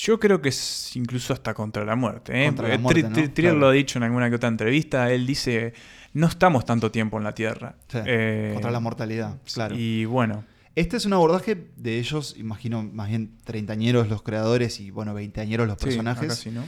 [0.02, 2.42] Yo creo que es incluso hasta contra la muerte.
[2.42, 2.46] ¿eh?
[2.46, 3.16] Contra la Porque muerte, Tri- ¿no?
[3.16, 3.58] Tri- Trier Claro.
[3.58, 5.10] lo ha dicho en alguna que otra entrevista.
[5.10, 5.72] Él dice:
[6.16, 7.76] No estamos tanto tiempo en la Tierra.
[7.88, 9.74] Sí, Eh, contra la mortalidad, claro.
[9.78, 14.90] Y bueno, Este es un abordaje de ellos, imagino, más bien treintañeros los creadores y,
[14.90, 16.34] bueno, veinteañeros los personajes.
[16.34, 16.64] sí, ¿no?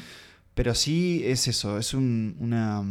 [0.54, 2.82] Pero sí es eso, es un- una...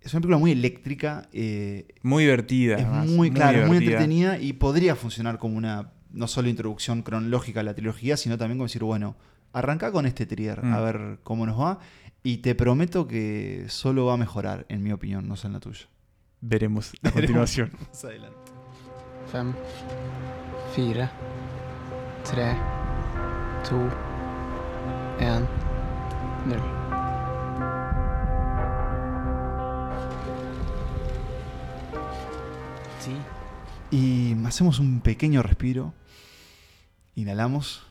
[0.00, 1.28] Es una película muy eléctrica.
[1.32, 2.76] eh, Muy divertida.
[2.76, 7.60] es además, muy, claro, muy entretenida y podría funcionar como una, no solo introducción cronológica
[7.60, 9.16] a la trilogía, sino también como decir, bueno,
[9.52, 10.72] arranca con este trier, Mm.
[10.74, 11.78] a ver cómo nos va.
[12.26, 15.60] Y te prometo que solo va a mejorar, en mi opinión, no sé en la
[15.60, 15.86] tuya.
[16.40, 17.70] Veremos a continuación.
[17.90, 18.38] Más adelante.
[19.30, 19.52] Fem,
[20.74, 21.10] fire,
[22.24, 22.56] tre,
[23.68, 23.76] to,
[25.20, 25.46] en,
[26.46, 26.62] null.
[33.04, 33.94] Ti.
[33.94, 35.92] Y hacemos un pequeño respiro.
[37.16, 37.86] Inhalamos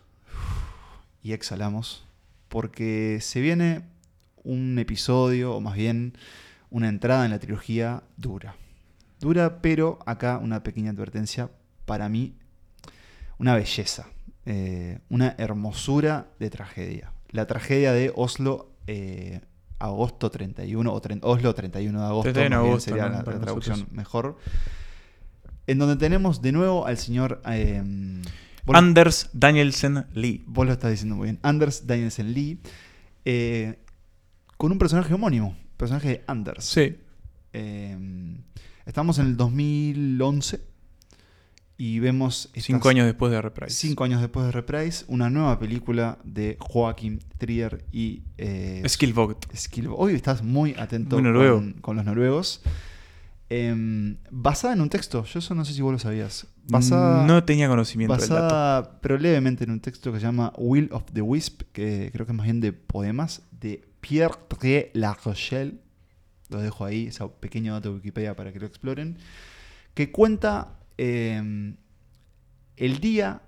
[1.22, 2.04] y exhalamos.
[2.50, 3.93] Porque se viene
[4.44, 6.14] un episodio, o más bien
[6.70, 8.56] una entrada en la trilogía dura.
[9.20, 11.50] Dura, pero acá una pequeña advertencia.
[11.86, 12.34] Para mí,
[13.38, 14.08] una belleza.
[14.46, 17.14] eh, una hermosura de tragedia.
[17.32, 19.40] La tragedia de Oslo, eh,
[19.80, 21.02] agosto 31, o
[21.32, 23.16] Oslo 31 de agosto, 31 de más bien agosto, sería ¿no?
[23.18, 23.92] la- traducción nosotros.
[23.96, 24.38] mejor.
[25.68, 27.42] En donde tenemos de nuevo al señor.
[27.46, 27.82] eh,
[28.66, 30.44] lo- Anders Danielsen Lee.
[30.46, 31.40] Vos lo estás diciendo muy bien.
[31.42, 32.60] Anders Danielsen Lee.
[33.26, 33.80] eh,
[34.64, 35.58] con un personaje homónimo.
[35.76, 36.64] Personaje de Anders.
[36.64, 36.96] Sí.
[37.52, 37.98] Eh,
[38.86, 40.62] estamos en el 2011.
[41.76, 42.50] Y vemos.
[42.56, 43.76] Cinco años después de Reprise.
[43.76, 45.04] Cinco años después de Reprise.
[45.10, 48.24] Una nueva película de Joaquim Trier y.
[48.38, 49.54] Eh, Skillvogt.
[49.54, 50.00] Skillvogt.
[50.00, 51.34] Hoy estás muy atento Muy.
[51.34, 52.62] Con, con los noruegos.
[53.50, 55.26] Em, basada en un texto.
[55.26, 56.48] Yo eso no sé si vos lo sabías.
[56.70, 58.44] Basada, No tenía conocimiento del dato.
[58.44, 62.26] basada pero levemente en un texto que se llama Will of the Wisp, que creo
[62.26, 65.80] que es más bien de poemas, de Pierre Trier La Rochelle.
[66.50, 69.18] lo dejo ahí, ese pequeño dato de Wikipedia para que lo exploren,
[69.96, 71.74] que cuenta eh,
[72.78, 73.42] el día,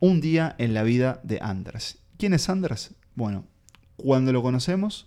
[0.00, 1.98] un día en la vida de Anders.
[2.18, 2.94] ¿Quién es Anders?
[3.14, 3.46] Bueno,
[3.96, 5.06] cuando lo conocemos,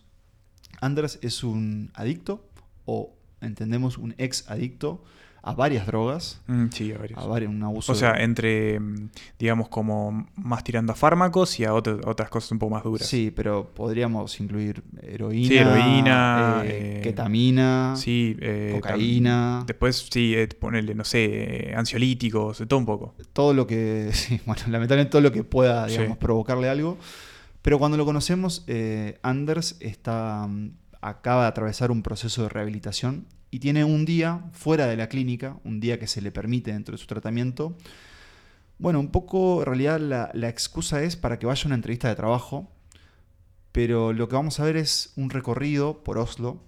[0.80, 2.50] Anders es un adicto
[2.86, 5.04] o entendemos un ex adicto
[5.42, 6.42] a varias drogas.
[6.48, 7.20] Mm, sí, a varios.
[7.24, 7.92] A varios, un abuso.
[7.92, 12.30] O sea, de- entre, mm, digamos, como más tirando a fármacos y a otras otras
[12.30, 13.08] cosas un poco más duras.
[13.08, 20.36] Sí, pero podríamos incluir heroína, Sí, heroína, eh, eh, ketamina, Sí, eh, cocaína, Después, sí,
[20.60, 23.16] ponerle, no sé, ansiolíticos, todo un poco.
[23.34, 25.98] todo lo que, sí, bueno, lamentablemente todo lo que pueda, Sí.
[25.98, 26.98] digamos, provocarle algo.
[27.62, 28.66] Pero cuando lo conocemos,
[29.22, 30.72] Anders está, mm,
[31.02, 35.58] acaba de atravesar un proceso de rehabilitación y tiene un día fuera de la clínica,
[35.64, 37.76] un día que se le permite dentro de su tratamiento.
[38.78, 42.08] Bueno, un poco, en realidad, la, la excusa es para que vaya a una entrevista
[42.08, 42.72] de trabajo,
[43.72, 46.62] pero lo que vamos a ver es un recorrido por Oslo,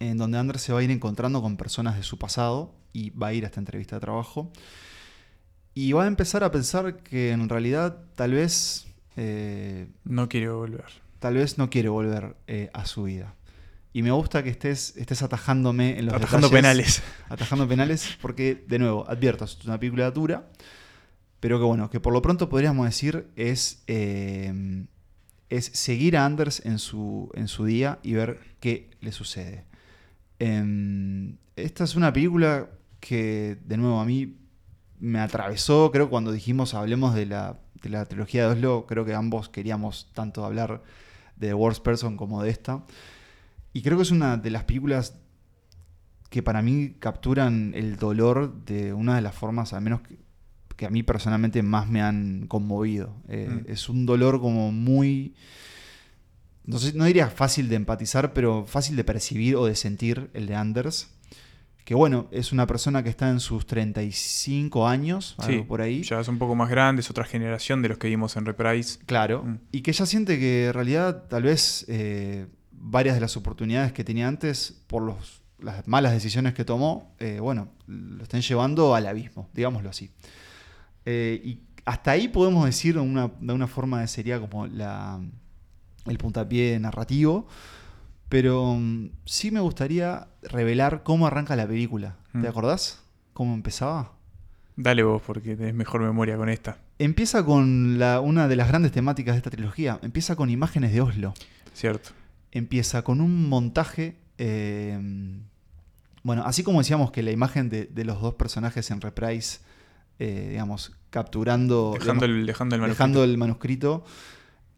[0.00, 3.28] en donde Anders se va a ir encontrando con personas de su pasado y va
[3.28, 4.50] a ir a esta entrevista de trabajo.
[5.72, 8.86] Y va a empezar a pensar que en realidad tal vez...
[9.16, 10.86] eh, No quiero volver.
[11.18, 13.34] Tal vez no quiere volver eh, a su vida.
[13.94, 17.00] Y me gusta que estés, estés atajándome en los Atajando detalles.
[17.00, 17.02] penales.
[17.28, 20.48] Atajando penales, porque, de nuevo, advierto, es una película dura,
[21.38, 24.84] pero que bueno, que por lo pronto podríamos decir es, eh,
[25.48, 29.64] es seguir a Anders en su, en su día y ver qué le sucede.
[30.40, 34.38] Em, esta es una película que, de nuevo, a mí
[34.98, 39.14] me atravesó, creo, cuando dijimos hablemos de la, de la trilogía de Oslo, creo que
[39.14, 40.82] ambos queríamos tanto hablar
[41.36, 42.82] de The Worst Person como de esta.
[43.74, 45.18] Y creo que es una de las películas
[46.30, 50.16] que para mí capturan el dolor de una de las formas, al menos que,
[50.76, 53.14] que a mí personalmente más me han conmovido.
[53.28, 53.70] Eh, Mm.
[53.70, 55.34] Es un dolor como muy...
[56.64, 60.46] No, sé, no diría fácil de empatizar, pero fácil de percibir o de sentir el
[60.46, 61.10] de Anders.
[61.84, 66.02] Que bueno, es una persona que está en sus 35 años, algo Sí, por ahí.
[66.02, 68.98] ya es un poco más grande, es otra generación de los que vimos en Reprise.
[69.04, 69.44] Claro.
[69.44, 69.58] Mm.
[69.72, 72.46] Y que ella siente que en realidad tal vez eh,
[72.78, 77.40] varias de las oportunidades que tenía antes, por los, las malas decisiones que tomó, eh,
[77.40, 80.10] bueno, lo están llevando al abismo, digámoslo así.
[81.06, 85.20] Eh, y hasta ahí podemos decir de una, de una forma de sería como la,
[86.06, 87.46] el puntapié narrativo.
[88.28, 92.16] Pero mm, sí me gustaría revelar cómo arranca la película.
[92.32, 92.42] Mm.
[92.42, 93.02] ¿Te acordás?
[93.32, 94.12] ¿Cómo empezaba?
[94.76, 96.78] Dale vos, porque tenés mejor memoria con esta.
[96.98, 99.98] Empieza con la, una de las grandes temáticas de esta trilogía.
[100.02, 101.34] Empieza con imágenes de Oslo.
[101.74, 102.10] Cierto.
[102.54, 104.16] Empieza con un montaje.
[104.38, 104.98] eh,
[106.22, 109.58] bueno, así como decíamos que la imagen de, de los dos personajes en Reprise,
[110.18, 111.92] eh, digamos, capturando.
[111.98, 113.24] Dejando digamos, el- dejando el dejando manuscrito.
[113.24, 114.04] el manuscrito.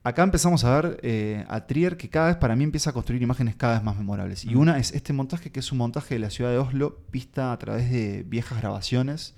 [0.02, 3.22] Acá empezamos a ver eh, a Trier que cada vez para mí empieza a construir
[3.22, 4.44] imágenes cada vez más memorables.
[4.44, 7.52] Y una es este montaje que es un montaje de la ciudad de Oslo vista
[7.52, 9.34] a través de viejas grabaciones.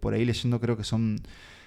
[0.00, 1.20] Por ahí leyendo creo que son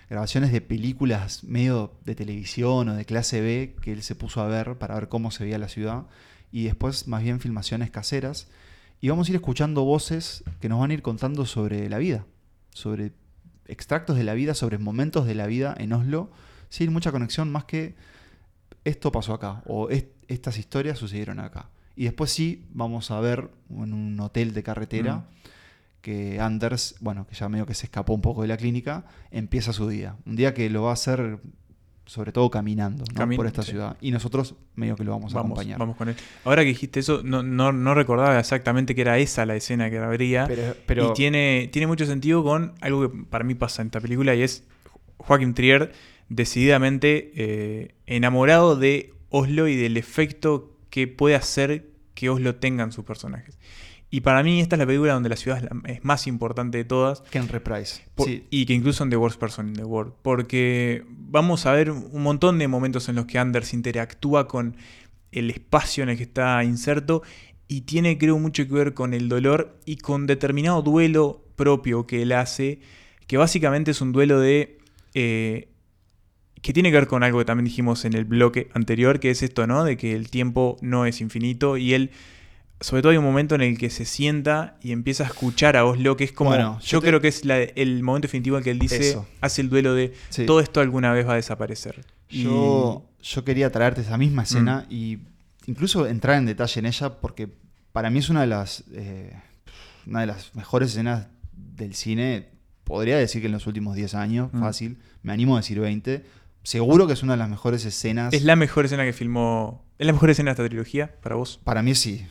[0.09, 4.47] grabaciones de películas medio de televisión o de clase B que él se puso a
[4.47, 6.03] ver para ver cómo se veía la ciudad.
[6.51, 8.47] Y después más bien filmaciones caseras.
[9.01, 12.25] Y vamos a ir escuchando voces que nos van a ir contando sobre la vida,
[12.73, 13.11] sobre
[13.67, 16.31] extractos de la vida, sobre momentos de la vida en Oslo,
[16.69, 17.95] sin mucha conexión más que
[18.85, 21.69] esto pasó acá o est- estas historias sucedieron acá.
[21.95, 25.23] Y después sí vamos a ver en un hotel de carretera Mm.
[26.01, 29.73] Que Anders, bueno, que ya medio que se escapó un poco de la clínica, empieza
[29.73, 30.15] su día.
[30.25, 31.39] Un día que lo va a hacer
[32.05, 33.19] sobre todo caminando ¿no?
[33.19, 33.71] Camin- por esta sí.
[33.71, 33.97] ciudad.
[33.99, 35.77] Y nosotros medio que lo vamos a Vamos, acompañar.
[35.77, 36.15] vamos con él.
[36.45, 39.97] Ahora que dijiste eso, no, no, no recordaba exactamente que era esa la escena que
[39.97, 40.47] habría.
[40.47, 43.99] Pero- pero- y tiene, tiene mucho sentido con algo que para mí pasa en esta
[43.99, 44.63] película y es
[45.17, 45.91] Joaquim Trier
[46.29, 53.03] decididamente eh, enamorado de Oslo y del efecto que puede hacer que Oslo tengan sus
[53.03, 53.57] personajes.
[54.09, 56.77] Y para mí esta es la película donde la ciudad es, la- es más importante
[56.77, 57.21] de todas.
[57.29, 58.03] Que en Reprise.
[58.15, 58.45] Por- Sí.
[58.49, 60.13] Y que incluso en The Worst Person in the World.
[60.21, 64.77] Porque vamos a ver un montón de momentos en los que Anders interactúa con
[65.33, 67.21] el espacio en el que está inserto
[67.67, 72.21] y tiene creo mucho que ver con el dolor y con determinado duelo propio que
[72.21, 72.79] él hace,
[73.27, 74.77] que básicamente es un duelo de...
[75.15, 75.67] eh,
[76.61, 79.43] que tiene que ver con algo que también dijimos en el bloque anterior, que es
[79.43, 79.83] esto, ¿no?
[79.83, 82.09] De que el tiempo no es infinito y él,
[82.79, 85.85] sobre todo hay un momento en el que se sienta y empieza a escuchar a
[85.85, 88.57] Oslo, que es como, Bueno, yo yo te- creo que es la- el momento definitivo
[88.57, 89.27] en que él dice, Eso.
[89.41, 90.45] hace el duelo de, Sí.
[90.45, 92.05] todo esto alguna vez va a desaparecer.
[92.29, 94.93] Y- Yo, yo quería traerte esa misma escena Mm.
[94.93, 95.17] y
[95.65, 97.49] incluso entrar en detalle en ella porque
[97.91, 99.33] para mí es una de las eh,
[100.05, 102.49] una de las mejores escenas del cine.
[102.83, 104.59] Podría decir que en los últimos 10 años, Mm.
[104.61, 104.97] fácil.
[105.23, 106.23] Me animo a decir 20.
[106.63, 108.33] Seguro que es una de las mejores escenas.
[108.33, 111.59] es la mejor escena que filmó, es la mejor escena de esta trilogía para vos.
[111.63, 112.25] Para mí sí.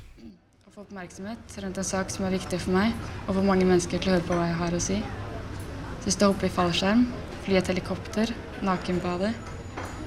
[0.86, 2.92] Oppmerksomhet rundt en sak som er viktig for meg,
[3.26, 4.98] og hvor mange mennesker til å høre på hva jeg har å si.
[5.98, 7.02] Så jeg står oppe i fallskjerm,
[7.42, 8.30] fly et helikopter,
[8.66, 9.32] nakenbade,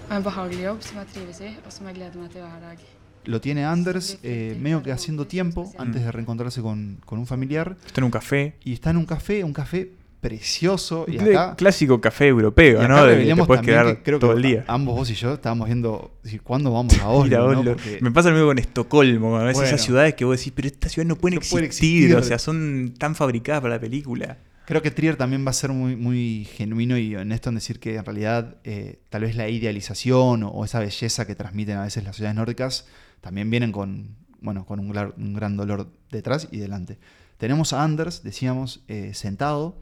[0.05, 2.63] og en behagelig jobb som jeg trives i, og som jeg gleder meg til hver
[2.63, 2.87] dag.
[3.27, 7.75] Lo tiene Anders eh, medio que haciendo tiempo antes de reencontrarse con, con un familiar.
[7.85, 8.55] Está en un café.
[8.63, 9.89] Y está en un café, un café
[10.21, 11.05] precioso.
[11.07, 12.97] Y De acá, clásico café europeo, y ¿no?
[12.97, 14.65] acá que te puedes también quedar que creo todo que el día.
[14.67, 16.11] Ambos vos y yo estábamos viendo
[16.43, 17.53] cuándo vamos a Oslo.
[17.53, 17.63] ¿no?
[17.63, 19.67] Porque- Me pasa lo mismo con Estocolmo, a veces Bueno.
[19.67, 22.15] esas ciudades que vos decís, pero estas ciudades no pueden, No existir, existir.
[22.15, 24.37] o sea, son tan fabricadas para la película.
[24.65, 27.95] Creo que Trier también va a ser muy, muy genuino y honesto en decir que
[27.95, 32.03] en realidad eh, tal vez la idealización o, o esa belleza que transmiten a veces
[32.03, 32.85] las ciudades nórdicas
[33.19, 36.99] también vienen con, bueno, con un, gran, un gran dolor detrás y delante.
[37.39, 39.75] Tenemos a Anders, decíamos, eh, sentado,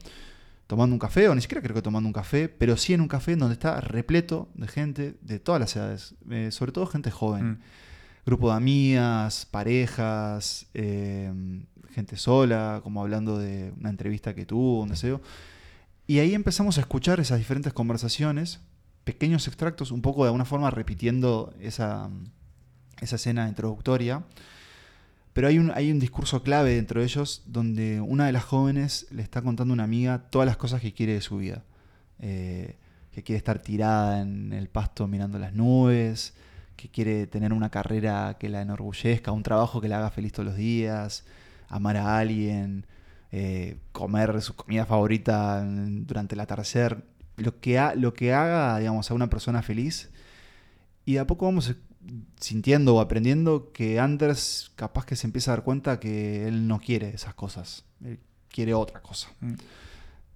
[0.68, 3.08] tomando un café, o ni siquiera creo que tomando un café, pero sí en un
[3.08, 7.52] café donde está repleto de gente de todas las edades, eh, sobre todo gente joven.
[7.52, 7.60] Mm.
[8.26, 11.32] Grupo de amigas, parejas, eh,
[11.94, 15.22] gente sola, como hablando de una entrevista que tuvo, un deseo.
[16.06, 18.60] Y ahí empezamos a escuchar esas diferentes conversaciones,
[19.04, 22.10] pequeños extractos, un poco de alguna forma repitiendo esa,
[23.00, 24.22] esa escena introductoria.
[25.38, 29.06] Pero hay un, hay un discurso clave dentro de ellos donde una de las jóvenes
[29.12, 31.62] le está contando a una amiga todas las cosas que quiere de su vida.
[32.18, 32.74] Eh,
[33.12, 36.34] que quiere estar tirada en el pasto mirando las nubes,
[36.74, 40.46] que quiere tener una carrera que la enorgullezca, un trabajo que la haga feliz todos
[40.46, 41.24] los días,
[41.68, 42.84] amar a alguien,
[43.30, 47.04] eh, comer su comida favorita durante el atardecer,
[47.36, 50.10] lo que, lo que haga, digamos, a una persona feliz.
[51.04, 51.76] Y a poco vamos
[52.40, 56.78] sintiendo o aprendiendo que Anders capaz que se empieza a dar cuenta que él no
[56.78, 58.18] quiere esas cosas, él
[58.48, 59.28] quiere otra cosa.
[59.40, 59.54] Mm.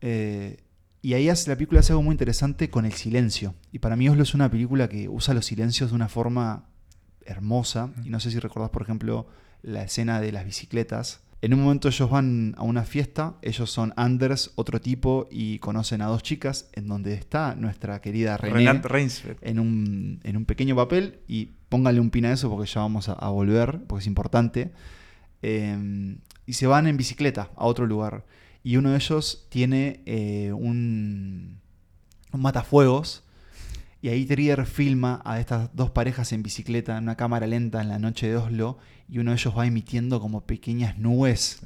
[0.00, 0.56] Eh,
[1.00, 3.54] y ahí hace, la película hace algo muy interesante con el silencio.
[3.72, 6.68] Y para mí Oslo es una película que usa los silencios de una forma
[7.24, 7.92] hermosa.
[8.04, 9.26] Y no sé si recordás, por ejemplo,
[9.62, 11.20] la escena de las bicicletas.
[11.42, 16.00] En un momento ellos van a una fiesta, ellos son Anders, otro tipo, y conocen
[16.00, 20.76] a dos chicas, en donde está nuestra querida René Renate en un, en un pequeño
[20.76, 24.06] papel, y póngale un pin a eso porque ya vamos a, a volver, porque es
[24.06, 24.70] importante.
[25.42, 28.24] Eh, y se van en bicicleta a otro lugar.
[28.62, 31.58] Y uno de ellos tiene eh, un,
[32.32, 33.24] un matafuegos.
[34.00, 37.88] Y ahí Trier filma a estas dos parejas en bicicleta en una cámara lenta en
[37.88, 38.78] la noche de Oslo.
[39.12, 41.60] Y uno de ellos va emitiendo como pequeñas nubes.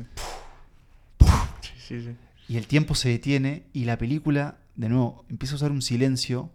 [1.63, 2.11] Sí, sí, sí.
[2.49, 6.51] Y el tiempo se detiene y la película, de nuevo, empieza a usar un silencio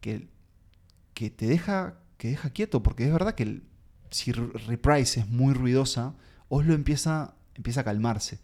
[0.00, 0.26] que,
[1.12, 3.62] que te deja, que deja quieto, porque es verdad que el-
[4.10, 6.14] si Reprise es muy ruidosa,
[6.48, 8.38] Oslo empieza, empieza a calmarse.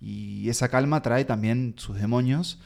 [0.00, 2.60] Y esa calma trae también sus demonios.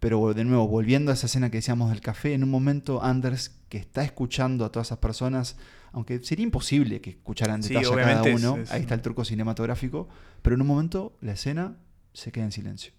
[0.00, 3.50] Pero de nuevo, volviendo a esa escena que decíamos del café, en un momento Anders,
[3.68, 5.56] que está escuchando a todas esas personas,
[5.92, 9.00] aunque sería imposible que escucharan Sí, detalle a cada es- uno, es ahí está el
[9.02, 10.08] truco cinematográfico,
[10.42, 11.76] pero en un momento la escena
[12.12, 12.92] se queda en silencio.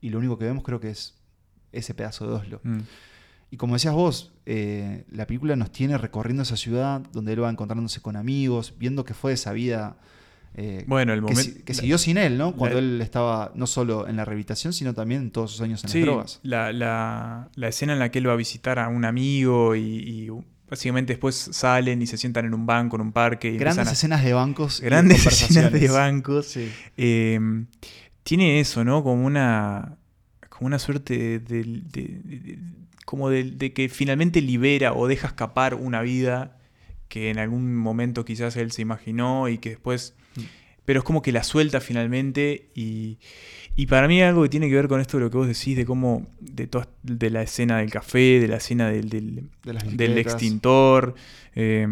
[0.00, 1.14] Y lo único que vemos creo que es
[1.72, 2.60] ese pedazo de Oslo.
[2.62, 2.80] Mm.
[3.50, 7.50] Y como decías vos, eh, la película nos tiene recorriendo esa ciudad donde él va
[7.50, 9.96] encontrándose con amigos, viendo que fue esa vida
[10.56, 12.54] eh, Bueno, el que, momen- si- que siguió sin él, ¿no?
[12.54, 15.82] Cuando la- él estaba no solo en la rehabilitación, sino también en todos sus años
[15.84, 16.40] en Sí, las drogas.
[16.42, 19.80] La, la- la escena en la que él va a visitar a un amigo y,
[19.80, 20.28] y
[20.70, 23.50] básicamente después salen y se sientan en un banco, en un parque.
[23.52, 24.80] Y Grandes a- escenas de bancos.
[24.80, 26.46] Grandes escenas de bancos.
[26.46, 26.70] Sí.
[26.96, 27.38] Eh,
[28.22, 29.02] tiene eso, ¿no?
[29.02, 29.96] Como una,
[30.48, 32.58] como una suerte de, de- de- de-
[33.04, 36.56] como de que finalmente libera o deja escapar una vida
[37.08, 40.14] que en algún momento quizás él se imaginó y que después...
[40.84, 43.18] Pero es como que la suelta finalmente y,
[43.74, 45.76] y para mí algo que tiene que ver con esto de lo que vos decís,
[45.76, 49.48] de cómo, de, toda- de la escena del café, de la escena del, del,
[49.96, 51.14] De extintor.
[51.54, 51.86] eh,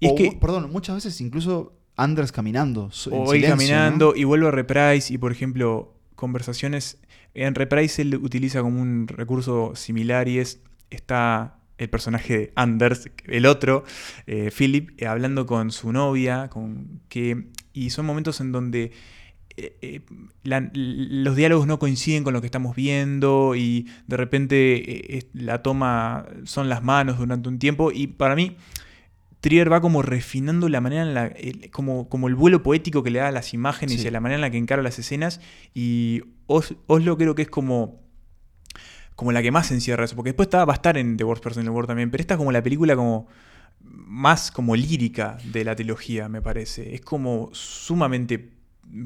[0.00, 2.84] y es que, perdón, muchas veces incluso Anders caminando.
[2.86, 4.16] o silencio, caminando ¿no?
[4.16, 6.98] y vuelvo a Reprise y por ejemplo conversaciones
[7.34, 13.10] en Reprise él utiliza como un recurso similar y es está el personaje de Anders
[13.26, 13.84] el otro
[14.28, 17.48] eh, Philip eh, hablando con su novia con que
[17.84, 18.92] y son momentos en donde
[19.56, 20.00] eh, eh,
[20.44, 25.62] la- los diálogos no coinciden con lo que estamos viendo y de repente eh, la
[25.62, 28.56] toma son las manos durante un tiempo y para mí
[29.40, 31.26] Trier va como refinando la manera en la.
[31.28, 34.04] el- como, como el vuelo poético que le da a las imágenes Sí.
[34.04, 35.40] y a la manera en la que encara las escenas.
[35.74, 38.00] Y Os- Oslo creo que es como.
[39.14, 40.16] Como la que más encierra eso.
[40.16, 42.10] Porque después está, va a estar en The Worst Person in the World también.
[42.10, 43.28] Pero esta es como la película como.
[43.80, 46.94] Más como lírica de la trilogía, me parece.
[46.94, 48.52] Es como sumamente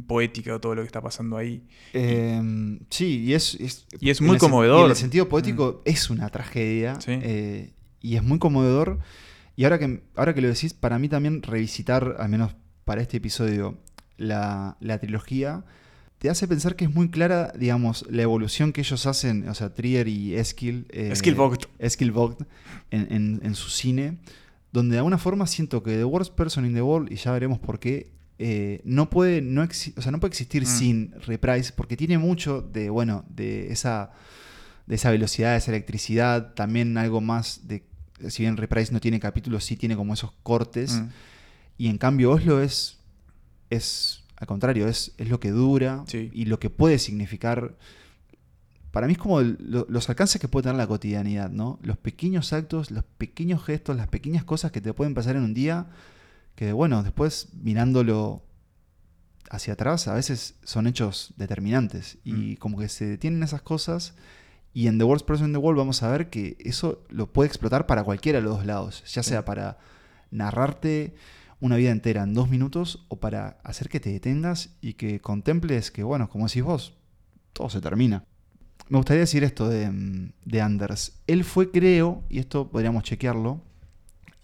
[0.06, 1.62] poética todo lo que está pasando ahí.
[1.92, 4.84] Eh, sí, y es, es- Y es en muy conmovedor.
[4.84, 7.00] en el sentido poético es una tragedia.
[7.00, 7.12] Sí.
[7.20, 8.98] eh, y es muy conmovedor.
[9.56, 12.54] Y ahora que, ahora que lo decís, para mí también revisitar, al menos
[12.84, 13.78] para este episodio,
[14.16, 15.64] la, la trilogía,
[16.18, 19.74] te hace pensar que es muy clara, digamos, la evolución que ellos hacen, o sea,
[19.74, 20.86] Trier y Eskil.
[20.90, 21.64] eh, Eskil Vogt.
[21.80, 22.42] Eskil Vogt
[22.90, 24.18] en, en- en su cine,
[24.72, 27.58] donde de alguna forma siento que The Worst Person in the World, y ya veremos
[27.58, 29.68] por qué, eh, no, puede, no, o
[30.02, 30.66] sea, no puede existir Mm.
[30.66, 34.10] sin Reprise, porque tiene mucho de, bueno, de esa,
[34.86, 37.84] de esa velocidad, de esa electricidad, también algo más de,
[38.28, 41.08] si bien Reprise no tiene capítulos, sí tiene como esos cortes, Mm.
[41.78, 42.98] y en cambio Oslo es,
[43.70, 47.76] es al contrario, es, es lo que dura y lo que puede significar.
[48.92, 51.78] Para mí es como el- lo- los alcances que puede tener la cotidianidad, ¿no?
[51.82, 55.54] Los pequeños actos, los pequeños gestos, las pequeñas cosas que te pueden pasar en un
[55.54, 55.86] día,
[56.54, 58.42] que bueno, después mirándolo
[59.50, 62.18] hacia atrás, a veces son hechos determinantes.
[62.24, 64.14] Y como que se detienen esas cosas.
[64.74, 67.48] Y en The Worst Person in the World vamos a ver que eso lo puede
[67.48, 69.02] explotar para cualquiera de los dos lados.
[69.12, 69.78] Ya sea para
[70.30, 71.14] narrarte
[71.60, 75.90] una vida entera en dos minutos o para hacer que te detengas y que contemples
[75.90, 76.94] que, bueno, como decís vos,
[77.52, 78.24] todo se termina.
[78.88, 81.12] Me gustaría decir esto de, mm, de Anders.
[81.26, 83.60] Él fue, creo, y esto podríamos chequearlo,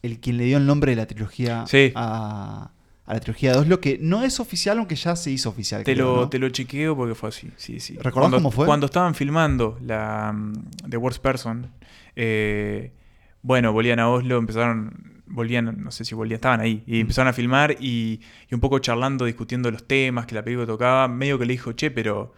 [0.02, 1.92] el quien le dio el nombre de la trilogía Sí.
[1.94, 2.70] a,
[3.04, 5.82] a la trilogía de Oslo, que no es oficial, aunque ya se hizo oficial.
[5.84, 6.28] Te, creo, lo, ¿no?
[6.28, 7.50] te lo chequeo porque fue así.
[7.56, 7.94] Sí, sí.
[7.96, 8.66] ¿Recordás Cuando- cómo fue?
[8.66, 10.52] Cuando estaban filmando la mm,
[10.88, 11.70] The Worst Person,
[12.16, 12.92] eh,
[13.42, 16.94] bueno, volvían a Oslo, empezaron, volvían, no sé si volvían, estaban ahí, Mm.
[16.94, 18.20] y empezaron a filmar y,
[18.50, 21.72] y un poco charlando, discutiendo los temas que la película tocaba, medio que le dijo,
[21.72, 22.32] che, pero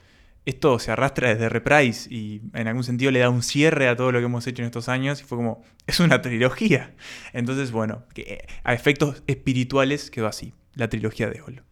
[0.46, 4.12] esto se arrastra desde Reprise y en algún sentido le da un cierre a todo
[4.12, 6.94] lo que hemos hecho en estos años y fue como, es una trilogía.
[7.32, 11.62] Entonces, bueno, que, eh, a efectos espirituales quedó así, la trilogía de Oslo.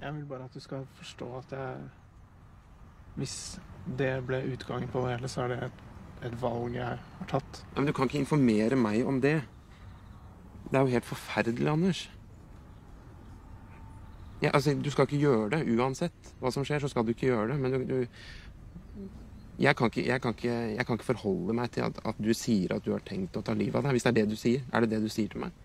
[0.00, 1.76] Jeg vil bare at du skal forstå at jeg
[3.18, 3.58] Hvis
[3.98, 5.80] det ble utgangen på det hele, så er det et,
[6.28, 7.64] et valg jeg har tatt.
[7.72, 9.40] Ja, men du kan ikke informere meg om det.
[10.68, 12.04] Det er jo helt forferdelig, Anders.
[14.42, 17.26] Ja, altså, du skal ikke gjøre det uansett hva som skjer, så skal du ikke
[17.32, 17.56] gjøre det.
[17.58, 19.08] Men du, du
[19.58, 22.30] jeg, kan ikke, jeg, kan ikke, jeg kan ikke forholde meg til at, at du
[22.36, 23.96] sier at du har tenkt å ta livet av deg.
[23.96, 25.64] Hvis det er det du sier, er det det du sier til meg?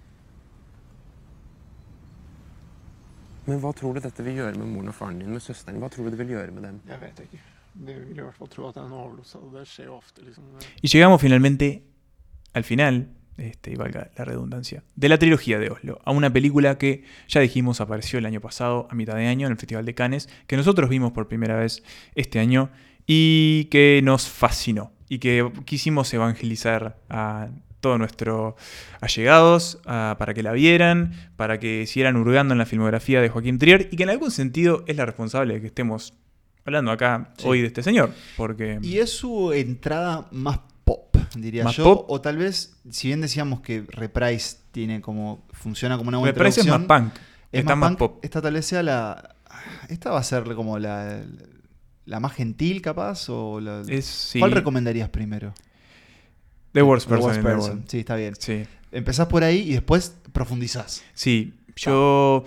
[3.46, 5.82] Men hva tror du dette vil gjøre med moren og faren din, med søsteren?
[5.84, 6.80] Hva tror du det vil gjøre med dem?
[6.88, 7.42] Jeg vet ikke.
[7.74, 9.98] De vil i hvert fall tro at det er en overdose, og det skjer jo
[9.98, 10.24] ofte.
[10.24, 10.46] liksom.
[10.82, 11.82] Y llegamos finalmente
[12.54, 13.04] al final,
[13.38, 17.42] este, y valga la redundancia, de la trilogía de Oslo, a una película que ya
[17.42, 20.58] dijimos apareció el año pasado, a mitad de año, en el Festival de Cannes, que
[20.58, 21.84] nosotros vimos por primera vez
[22.16, 22.70] este año
[23.08, 27.50] y que nos fascinó y que quisimos evangelizar a
[27.82, 28.54] todos nuestros
[29.02, 33.60] allegados a- para que la vieran, para que siguieran hurgando en la filmografía de Joaquín
[33.60, 36.14] Trier y que en algún sentido es la responsable de que estemos
[36.66, 37.44] hablando acá Sí.
[37.48, 38.80] hoy de este señor, porque...
[38.82, 40.60] Y es su entrada más
[41.36, 41.84] diría ¿Más yo.
[41.84, 42.06] pop?
[42.10, 45.46] O tal vez, si bien decíamos que Reprise tiene como.
[45.52, 47.14] funciona como una buena Reprise es más punk,
[47.52, 48.20] es está más punk, pop.
[48.26, 49.36] Esta tal vez sea la.
[49.90, 51.22] Esta va a ser como la.
[52.06, 53.30] La más gentil, capaz.
[53.30, 54.40] O la- Es- sí.
[54.40, 55.54] ¿Cuál recomendarías primero?
[56.74, 57.60] The Worst Person the Person.
[57.72, 57.84] World.
[57.90, 58.34] Sí, está bien.
[58.38, 58.64] Sí.
[58.92, 61.04] Empezás por ahí y después profundizás.
[61.14, 62.44] Sí, yo,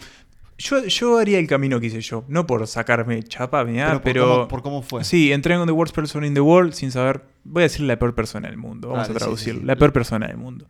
[0.59, 2.25] yo, yo haría el camino que hice yo.
[2.29, 4.27] No por sacarme chapa, ni nada, Pero por pero.
[4.29, 5.05] cómo- por cómo fue.
[5.05, 7.23] Sí, entré en The Worst Person in the World sin saber.
[7.45, 8.89] Voy a decir la peor persona del mundo.
[8.89, 9.61] Vamos Dale, a sí, traducirlo.
[9.61, 9.67] sí, sí.
[9.67, 10.67] La peor persona del mundo.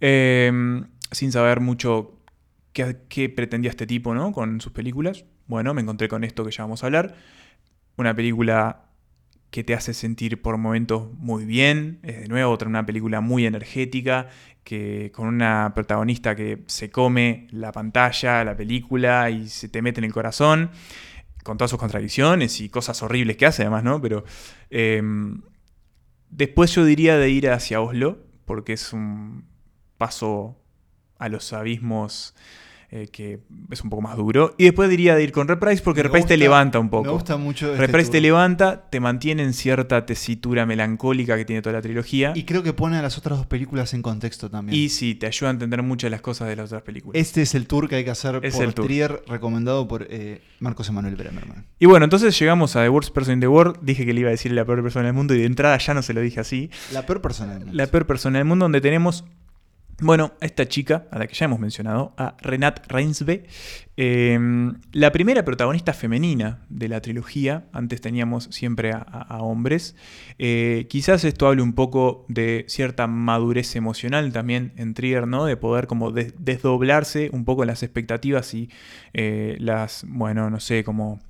[0.00, 2.18] Eh, sin saber mucho
[2.72, 4.32] qué, qué pretendía este tipo, ¿no?
[4.32, 5.24] Con sus películas.
[5.46, 7.14] Bueno, me encontré con esto que ya vamos a hablar.
[7.96, 8.86] Una película
[9.54, 12.00] que te hace sentir por momentos muy bien.
[12.02, 14.26] Es de nuevo otra una película muy energética,
[14.64, 20.00] que con una protagonista que se come la pantalla, la película y se te mete
[20.00, 20.72] en el corazón,
[21.44, 24.02] con todas sus contradicciones y cosas horribles que hace además, ¿no?
[24.02, 24.24] Pero
[24.70, 25.00] eh,
[26.30, 29.44] después yo diría de ir hacia Oslo, porque es un
[29.98, 30.60] paso
[31.16, 32.34] a los abismos
[32.96, 33.40] eh, que
[33.72, 34.54] es un poco más duro.
[34.56, 37.06] Y después diría de ir con Reprise porque Me Reprise te levanta un poco.
[37.06, 41.60] me gusta mucho este Reprise te levanta, te mantiene en cierta tesitura melancólica que tiene
[41.60, 42.30] toda la trilogía.
[42.36, 44.78] Y creo que pone a las otras dos películas en contexto también.
[44.78, 47.20] Y sí, te ayuda a entender muchas de las cosas de las otras películas.
[47.20, 48.86] Este es el tour que hay que hacer Es por el tour.
[48.86, 51.66] Trier, recomendado por eh, Marcos Emanuel Bremerman.
[51.80, 53.78] Y bueno, entonces llegamos a The Worst Person in the World.
[53.82, 55.94] Dije que le iba a decir la peor persona del mundo y de entrada ya
[55.94, 56.70] no se lo dije así.
[56.92, 57.76] La peor persona del mundo.
[57.76, 59.24] La peor persona del mundo, donde tenemos,
[60.00, 63.44] bueno, esta chica, a la que ya hemos mencionado, a Renat Reinsbe,
[63.96, 64.38] eh,
[64.92, 67.66] la primera protagonista femenina de la trilogía.
[67.72, 69.94] Antes teníamos siempre a, hombres.
[70.38, 75.44] Eh, quizás esto hable un poco de cierta madurez emocional también en Trier, ¿no?
[75.44, 78.70] De poder como des- desdoblarse un poco las expectativas y
[79.12, 81.20] eh, las, bueno, no sé, como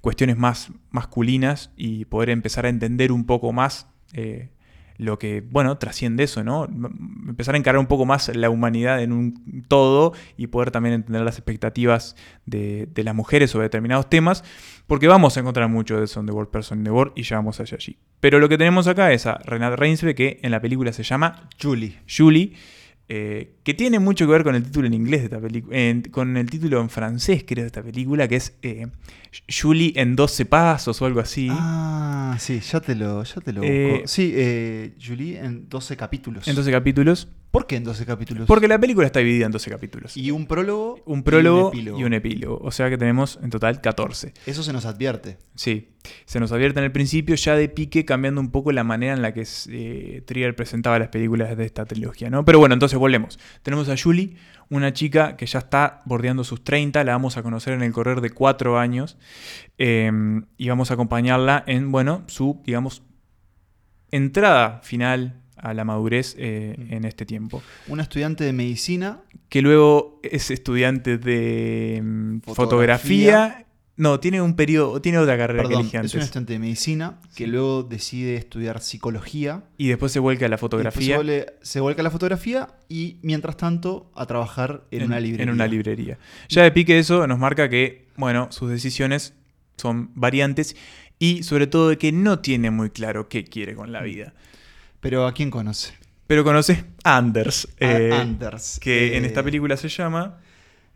[0.00, 4.50] cuestiones más masculinas y poder empezar a entender un poco más eh,
[4.96, 6.64] lo que, bueno, trasciende eso, ¿no?
[6.64, 11.22] Empezar a encarar un poco más la humanidad en un todo y poder también entender
[11.22, 12.16] las expectativas
[12.46, 14.44] de, de las mujeres sobre determinados temas,
[14.86, 17.22] porque vamos a encontrar mucho de eso en The World Person in the World y
[17.22, 17.98] ya vamos allá allí.
[18.20, 21.48] Pero lo que tenemos acá es a Renate Reinsve, que en la película se llama
[21.60, 22.00] Julie.
[22.08, 22.54] Julie,
[23.08, 25.76] eh, que tiene mucho que ver con el título en inglés de esta película,
[26.10, 28.86] con el título en francés, creo, de esta película, que es eh,
[29.48, 31.48] Julie en 12 pasos o algo así.
[31.50, 34.08] Ah, sí, ya te lo, ya te lo busco.
[34.08, 36.48] Sí, eh, Julie en 12 capítulos.
[36.48, 37.28] En 12 capítulos.
[37.50, 38.46] ¿Por qué en 12 capítulos?
[38.46, 40.16] Porque la película está dividida en 12 capítulos.
[40.16, 41.00] Y un prólogo.
[41.04, 42.00] Un prólogo y un epílogo.
[42.00, 42.60] y un epílogo.
[42.62, 44.32] O sea que tenemos en total 14.
[44.46, 45.38] Eso se nos advierte.
[45.54, 45.93] Sí,
[46.24, 49.22] se nos advierte en el principio ya de pique cambiando un poco la manera en
[49.22, 52.44] la que eh, Trier presentaba las películas de esta trilogía, ¿no?
[52.44, 53.38] Pero bueno, entonces volvemos.
[53.62, 54.36] Tenemos a Julie,
[54.70, 58.20] una chica que ya está bordeando sus 30, la vamos a conocer en el correr
[58.20, 59.16] de 4 años
[59.78, 60.10] eh,
[60.56, 63.02] y vamos a acompañarla en, bueno, su, digamos,
[64.10, 67.62] entrada final a la madurez eh, en este tiempo.
[67.88, 69.20] Una estudiante de medicina.
[69.48, 72.54] Que luego es estudiante de mm, fotografía.
[72.54, 73.63] Fotografía.
[73.96, 76.14] No, tiene un periodo, tiene otra carrera que elige es antes.
[76.14, 79.62] un estudiante de medicina que luego decide estudiar psicología.
[79.78, 81.16] Y después se vuelca a la fotografía.
[81.16, 85.44] Se, vuelve- se vuelca a la fotografía y mientras tanto a trabajar en, una librería.
[85.44, 86.18] En una librería.
[86.48, 89.34] Ya de pique eso nos marca que, bueno, sus decisiones
[89.76, 90.74] son variantes
[91.20, 94.34] y sobre todo de que no tiene muy claro qué quiere con la vida.
[95.00, 95.94] Pero ¿a quién conoce?
[96.26, 97.68] Pero conoce a Anders.
[97.80, 100.38] A eh, Anders, Que en eh, esta película se llama...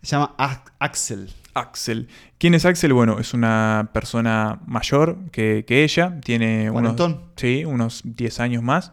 [0.02, 0.34] Se llama
[0.78, 1.30] Axel.
[1.54, 2.08] Axel.
[2.38, 2.92] ¿Quién es Axel?
[2.92, 6.20] Bueno, es una persona mayor que, que ella.
[6.22, 6.96] Tiene unos,
[7.36, 8.92] sí, unos 10 años más.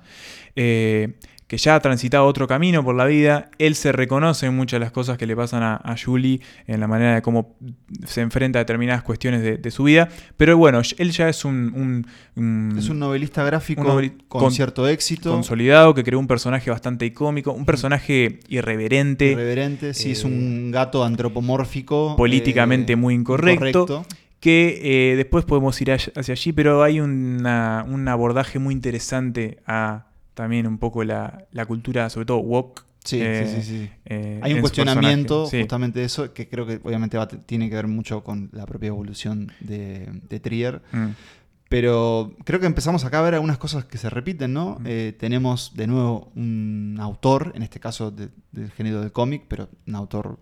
[0.56, 1.14] eh,
[1.48, 3.52] que ya ha transitado otro camino por la vida.
[3.60, 6.80] Él se reconoce en muchas de las cosas que le pasan a, a Julie, en
[6.80, 7.56] la manera de cómo
[8.06, 10.10] se enfrenta a determinadas cuestiones de, de su vida.
[10.38, 11.72] Pero bueno, él ya es un...
[11.76, 15.32] un- un- Es un novelista gráfico un noveli- con, cierto éxito.
[15.32, 19.32] Consolidado, que creó un personaje bastante cómico, un personaje irreverente.
[19.32, 22.16] Irreverente, sí, es eh, un gato antropomórfico.
[22.18, 24.06] políticamente eh, muy incorrecto, incorrecto.
[24.40, 29.60] que eh, después podemos ir hacia hacia allí, pero hay una- un abordaje muy interesante
[29.68, 32.86] a también un poco la, la cultura, sobre todo woke.
[33.04, 33.90] Sí, eh, sí, sí, sí.
[34.06, 35.46] eh, Hay un cuestionamiento.
[35.48, 35.60] Sí.
[35.62, 38.88] justamente de eso, que creo que obviamente va- tiene que ver mucho con la propia
[38.88, 40.82] evolución de, de Trier.
[40.92, 41.10] Mm.
[41.70, 44.78] Pero creo que empezamos acá a ver algunas cosas que se repiten, ¿no?
[44.80, 44.84] Mm.
[44.88, 49.70] Eh, tenemos de nuevo un autor, en este caso de- del género del cómic, pero
[49.88, 50.40] un autor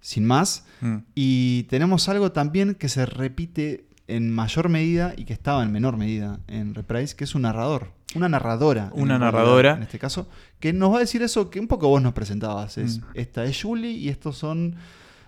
[0.00, 0.66] sin más.
[0.80, 0.96] Mm.
[1.14, 3.86] Y tenemos algo también que se repite
[4.16, 7.92] en mayor medida y que estaba en menor medida en Reprise, que es un narrador.
[8.14, 8.90] Una narradora.
[8.94, 9.72] en Una realidad, narradora.
[9.76, 10.28] En este caso,
[10.60, 12.76] que nos va a decir eso que un poco vos nos presentabas.
[12.78, 13.02] Es, Mm.
[13.14, 14.76] Esta es Julie y estos son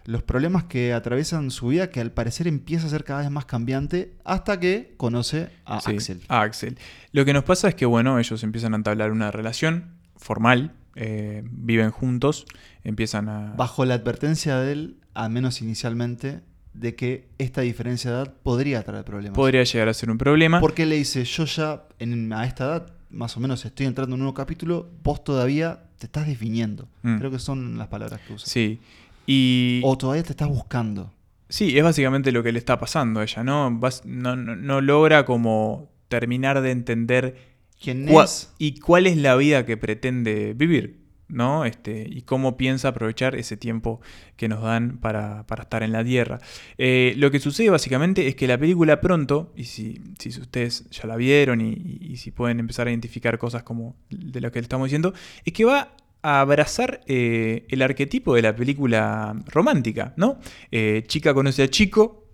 [0.04, 3.46] los problemas que atraviesan su vida, que al parecer empieza a ser cada vez más
[3.46, 6.20] cambiante hasta que conoce a Sí, Axel.
[6.28, 6.76] a Axel.
[7.12, 11.42] Lo que nos pasa es que, bueno, ellos empiezan a entablar una relación formal, eh,
[11.50, 12.44] viven juntos,
[12.82, 13.54] empiezan a...
[13.56, 16.40] Bajo la advertencia de él, al menos inicialmente,
[16.74, 19.36] de que esta diferencia de edad podría traer problemas.
[19.36, 20.60] Podría llegar a ser un problema.
[20.60, 24.20] Porque le dice, yo ya en- a esta edad, más o menos estoy entrando en
[24.20, 26.88] un nuevo capítulo, vos todavía te estás definiendo.
[27.02, 27.18] Mm.
[27.18, 28.46] Creo que son las palabras que usa.
[28.48, 28.80] Sí.
[29.26, 29.80] Y...
[29.84, 31.12] O todavía te estás buscando.
[31.48, 33.70] Sí, es básicamente lo que le está pasando a ella, ¿no?
[34.04, 37.36] No, no- no logra como terminar de entender
[37.80, 38.52] ¿Quién es?
[38.58, 41.64] y cuál es la vida que pretende vivir, ¿no?
[41.64, 44.00] Este, y cómo piensa aprovechar ese tiempo
[44.36, 46.38] que nos dan para, para estar en la Tierra.
[46.78, 51.06] Eh, lo que sucede básicamente es que la película pronto, y si, si ustedes ya
[51.06, 54.58] la vieron y, y- y si pueden empezar a identificar cosas como de lo que
[54.60, 55.14] le estamos diciendo,
[55.44, 60.38] es que va a abrazar eh, el arquetipo de la película romántica, ¿no?
[60.70, 62.26] Eh, chica conoce a chico,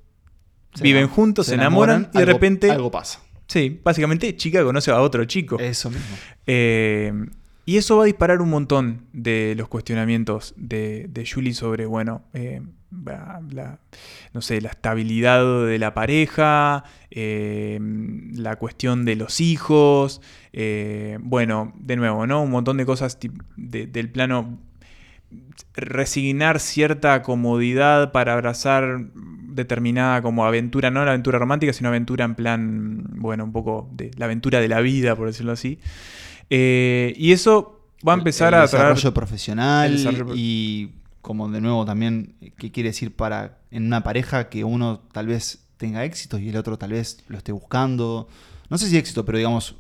[0.75, 2.71] Se viven juntos, se se enamoran, enamoran, y de algo- repente...
[2.71, 3.21] algo pasa.
[3.49, 5.59] Sí, básicamente chica conoce a otro chico.
[5.59, 6.17] Eso mismo.
[6.47, 7.13] Eh,
[7.71, 12.63] y eso va a disparar un montón de los cuestionamientos de, Julie sobre, bueno, eh,
[12.91, 13.79] la,
[14.33, 17.79] no sé, la estabilidad de la pareja, eh,
[18.33, 20.21] la cuestión de los hijos,
[20.53, 22.43] eh, bueno, de nuevo, ¿no?
[22.43, 23.21] Un montón de cosas
[23.57, 24.59] del plano
[25.73, 32.35] resignar cierta comodidad para abrazar determinada como aventura, no la aventura romántica, sino aventura en
[32.35, 35.79] plan, bueno, un poco de la aventura de la vida, por decirlo así.
[36.51, 38.87] Eh, y eso va a empezar el a traer...
[38.89, 40.91] desarrollo profesional desarrollo- y
[41.23, 45.61] como de nuevo también qué quiere decir para en una pareja que uno tal vez
[45.77, 48.27] tenga éxito y el otro tal vez lo esté buscando
[48.69, 49.77] no sé si éxito pero digamos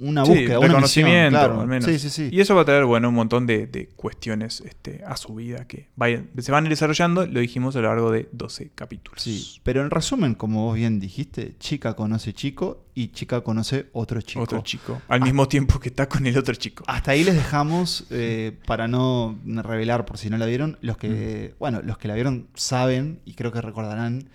[0.00, 1.60] una Sí, búsqueda, una misión, reconocimiento, claro.
[1.60, 1.84] al menos.
[1.84, 2.28] Sí, sí, sí.
[2.32, 5.66] Y eso va a traer, bueno, un montón de, de cuestiones este, a su vida
[5.66, 9.22] que vayan- se van a ir desarrollando, lo dijimos a lo largo de 12 capítulos.
[9.22, 14.20] Sí, pero en resumen, como vos bien dijiste, chica conoce chico y chica conoce otro
[14.20, 14.42] chico.
[14.42, 15.00] Otro chico.
[15.08, 16.84] Al mismo tiempo que está con el otro chico.
[16.86, 21.00] Hasta ahí les dejamos, eh, para no revelar por si no la vieron, los Mm.
[21.00, 24.28] que, bueno, los que la vieron saben y creo que recordarán,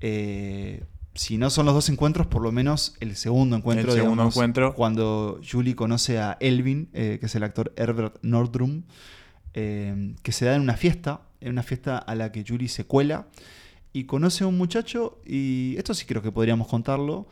[0.00, 0.82] eh,
[1.14, 3.88] si no son los dos encuentros, por lo menos el segundo encuentro.
[3.88, 4.74] El segundo digamos, encuentro.
[4.74, 8.82] Cuando Julie conoce a Elvin, eh, que es el actor Herbert Nordrum,
[9.54, 12.84] eh, que se da en una fiesta, en una fiesta a la que Julie se
[12.84, 13.26] cuela
[13.92, 17.26] y conoce a un muchacho, y esto sí creo que podríamos contarlo,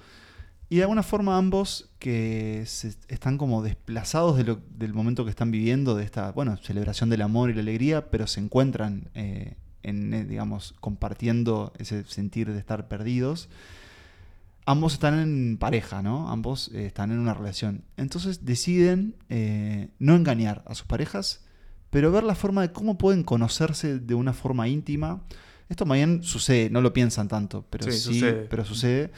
[0.69, 5.31] y de alguna forma ambos que se están como desplazados de lo- del momento que
[5.31, 9.55] están viviendo, de esta, bueno, celebración del amor y la alegría, pero se encuentran eh,
[9.87, 13.49] en, eh, digamos, compartiendo ese sentir de estar perdidos.
[14.69, 16.29] Ambos están en pareja, ¿no?
[16.29, 17.85] Ambos eh, están en una relación.
[17.97, 21.45] Entonces deciden eh, no engañar a sus parejas,
[21.91, 25.23] pero ver la forma de cómo pueden conocerse de una forma íntima.
[25.69, 28.47] Esto bien sucede, no lo piensan tanto, pero Sí, sí, sucede.
[28.51, 29.13] pero sucede.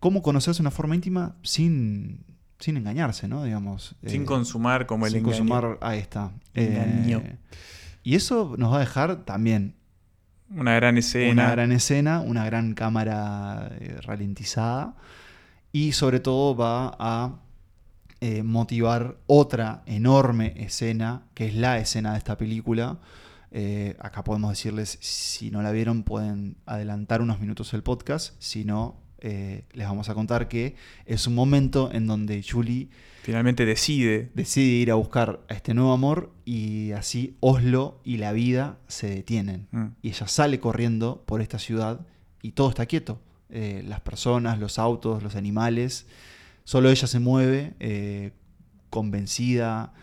[0.00, 2.24] Cómo conocerse de una forma íntima sin,
[2.58, 3.44] sin engañarse, ¿no?
[3.44, 3.94] Digamos.
[4.06, 5.36] Sin eh, consumar como el sin engaño.
[5.38, 6.32] consumar, ahí está.
[6.52, 7.22] Engaño.
[8.02, 9.76] Y eso nos va a dejar también
[10.56, 11.32] Una gran escena.
[11.32, 14.94] una gran escena, una gran cámara eh, ralentizada
[15.72, 17.40] y sobre todo va a
[18.20, 22.98] eh, motivar otra enorme escena, que es la escena de esta película.
[23.50, 28.64] Eh, acá podemos decirles, si no la vieron, pueden adelantar unos minutos el podcast, si
[28.64, 30.76] no, les vamos a contar que
[31.06, 32.90] es un momento en donde Julie
[33.24, 34.30] Finalmente decide.
[34.34, 39.08] decide ir a buscar a este nuevo amor y así Oslo y la vida se
[39.08, 39.66] detienen.
[39.70, 39.86] Mm.
[40.02, 42.06] Y ella sale corriendo por esta ciudad
[42.42, 43.22] y todo está quieto.
[43.48, 46.06] Eh, las personas, los autos, los animales.
[46.64, 48.32] Solo ella se mueve eh,
[48.90, 49.94] convencida,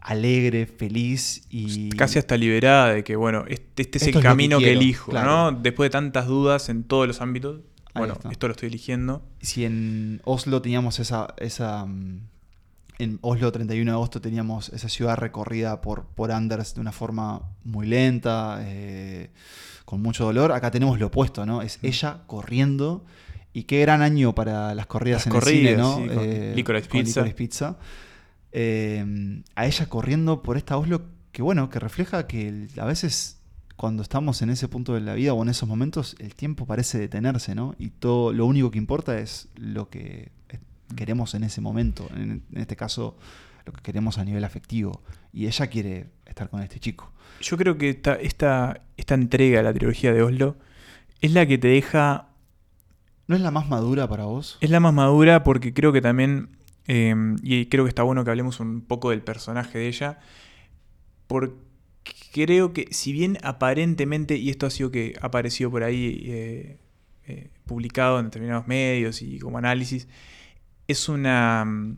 [0.00, 1.90] alegre, feliz y...
[1.90, 4.58] Casi hasta liberada de que, bueno, este, este es Esto el es lo que camino
[4.58, 5.52] que, elijo, claro.
[5.52, 5.58] ¿no?
[5.60, 7.60] Después de tantas dudas en todos los ámbitos,
[7.98, 9.22] bueno, esto lo estoy eligiendo.
[9.40, 12.20] si en Oslo teníamos esa, esa mm,
[12.98, 17.42] en Oslo 31 de agosto teníamos esa ciudad recorrida por, por Anders de una forma
[17.64, 19.30] muy lenta, eh,
[19.84, 21.62] con mucho dolor, acá tenemos lo opuesto, ¿no?
[21.62, 23.04] Es ella corriendo
[23.52, 25.96] y qué gran año para las corridas Las en el cine, corridas, ¿no?
[25.96, 27.24] sí, con Eh, Licorice con Pizza.
[27.34, 27.76] Pizza.
[28.52, 31.02] Eh, a ella corriendo por esta Oslo
[31.36, 33.35] que bueno, que refleja que a veces
[33.76, 36.98] cuando estamos en ese punto de la vida o en esos momentos, el tiempo parece
[36.98, 37.74] detenerse, ¿no?
[37.78, 40.58] Y todo lo único que importa es lo que eh,
[40.94, 42.08] queremos en ese momento.
[42.14, 43.16] En, en este caso,
[43.66, 45.02] lo que queremos a nivel afectivo.
[45.32, 47.12] Y ella quiere estar con este chico.
[47.40, 50.56] Yo creo que esta, esta, esta entrega de la trilogía de Oslo
[51.20, 52.28] es la que te deja
[53.26, 54.56] ¿No es la más madura para vos?
[54.60, 56.56] Es la más madura porque creo que también,
[56.86, 60.20] eh, y creo que está bueno que hablemos un poco del personaje de ella,
[61.26, 61.54] porque
[62.44, 66.78] creo que si bien aparentemente, y esto ha sido que ha aparecido por ahí eh,
[67.26, 70.08] eh, publicado en determinados medios y como análisis,
[70.88, 71.64] es una...
[71.64, 71.96] mm,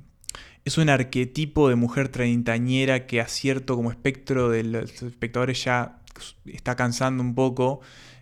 [0.65, 6.01] Es un arquetipo de mujer treintañera que a cierto como espectro de los espectadores ya
[6.47, 7.81] está cansando un poco.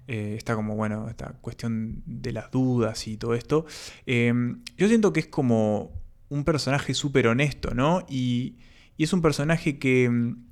[0.09, 3.67] Eh, está como, bueno, esta cuestión de las dudas y todo esto.
[4.07, 4.33] Eh,
[4.79, 5.91] yo siento que es como
[6.29, 8.07] un personaje súper honesto, ¿no?
[8.09, 8.55] Y,
[8.97, 10.46] y es un personaje que, mm,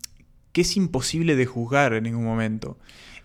[0.54, 2.78] que es imposible de juzgar en ningún momento.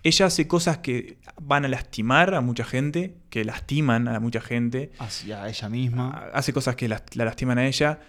[0.03, 4.91] Ella hace cosas que van a lastimar a mucha gente, que lastiman a mucha gente.
[4.97, 6.29] Hacia ella misma.
[6.33, 7.99] Hace cosas que la, la lastiman a ella.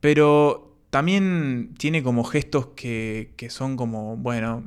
[0.00, 4.62] Pero también tiene como gestos que, que son como, bueno,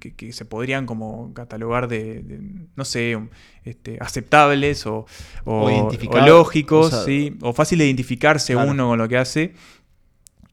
[0.00, 2.40] que, que se podrían como catalogar de, de,
[2.74, 3.18] no sé,
[3.64, 5.06] este, aceptables o,
[5.44, 7.36] o, O lógicos, o sea, ¿sí?
[7.40, 8.70] o fácil de identificarse Claro.
[8.70, 9.54] uno con lo que hace.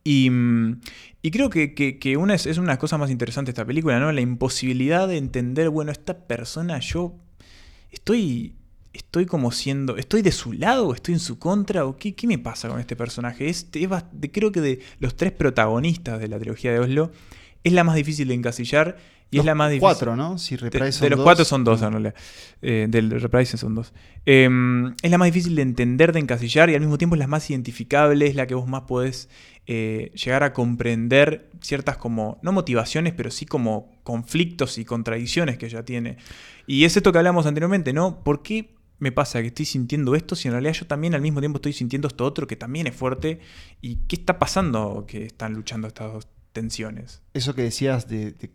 [0.03, 0.81] Y, mm,
[1.25, 4.11] y creo que, que- una es, es una cosa más interesante de esta película, ¿no?
[4.11, 7.15] La imposibilidad de entender, bueno, esta persona, yo
[7.91, 8.53] estoy,
[8.93, 12.37] estoy como siendo, estoy de su lado, estoy en su contra, o qué, qué me
[12.37, 13.49] pasa con este personaje.
[13.49, 17.11] Este, es de- creo que de los tres protagonistas de la trilogía de Oslo,
[17.63, 18.97] es la más difícil de encasillar
[19.35, 19.81] y Los es la más difícil.
[19.81, 20.37] cuatro, ¿no?
[20.37, 21.23] Si de, Reprise de son los dos.
[21.25, 22.15] cuatro son dos, en realidad.
[22.61, 23.93] Eh, del Reprise son dos.
[24.25, 24.49] Eh,
[25.01, 27.49] es la más difícil de entender, de encasillar y al mismo tiempo es la más
[27.49, 29.27] identificable, es la que vos más podés
[29.67, 35.65] eh, llegar a comprender ciertas como, no motivaciones, pero sí como conflictos y contradicciones que
[35.65, 36.15] ella tiene.
[36.65, 38.23] Y es esto que hablamos anteriormente, ¿no?
[38.23, 41.41] ¿Por qué me pasa que estoy sintiendo esto si en realidad yo también al mismo
[41.41, 43.39] tiempo estoy sintiendo esto otro que también es fuerte?
[43.81, 47.21] ¿Y qué está pasando que están luchando estas dos tensiones?
[47.33, 48.51] Eso que decías de, de,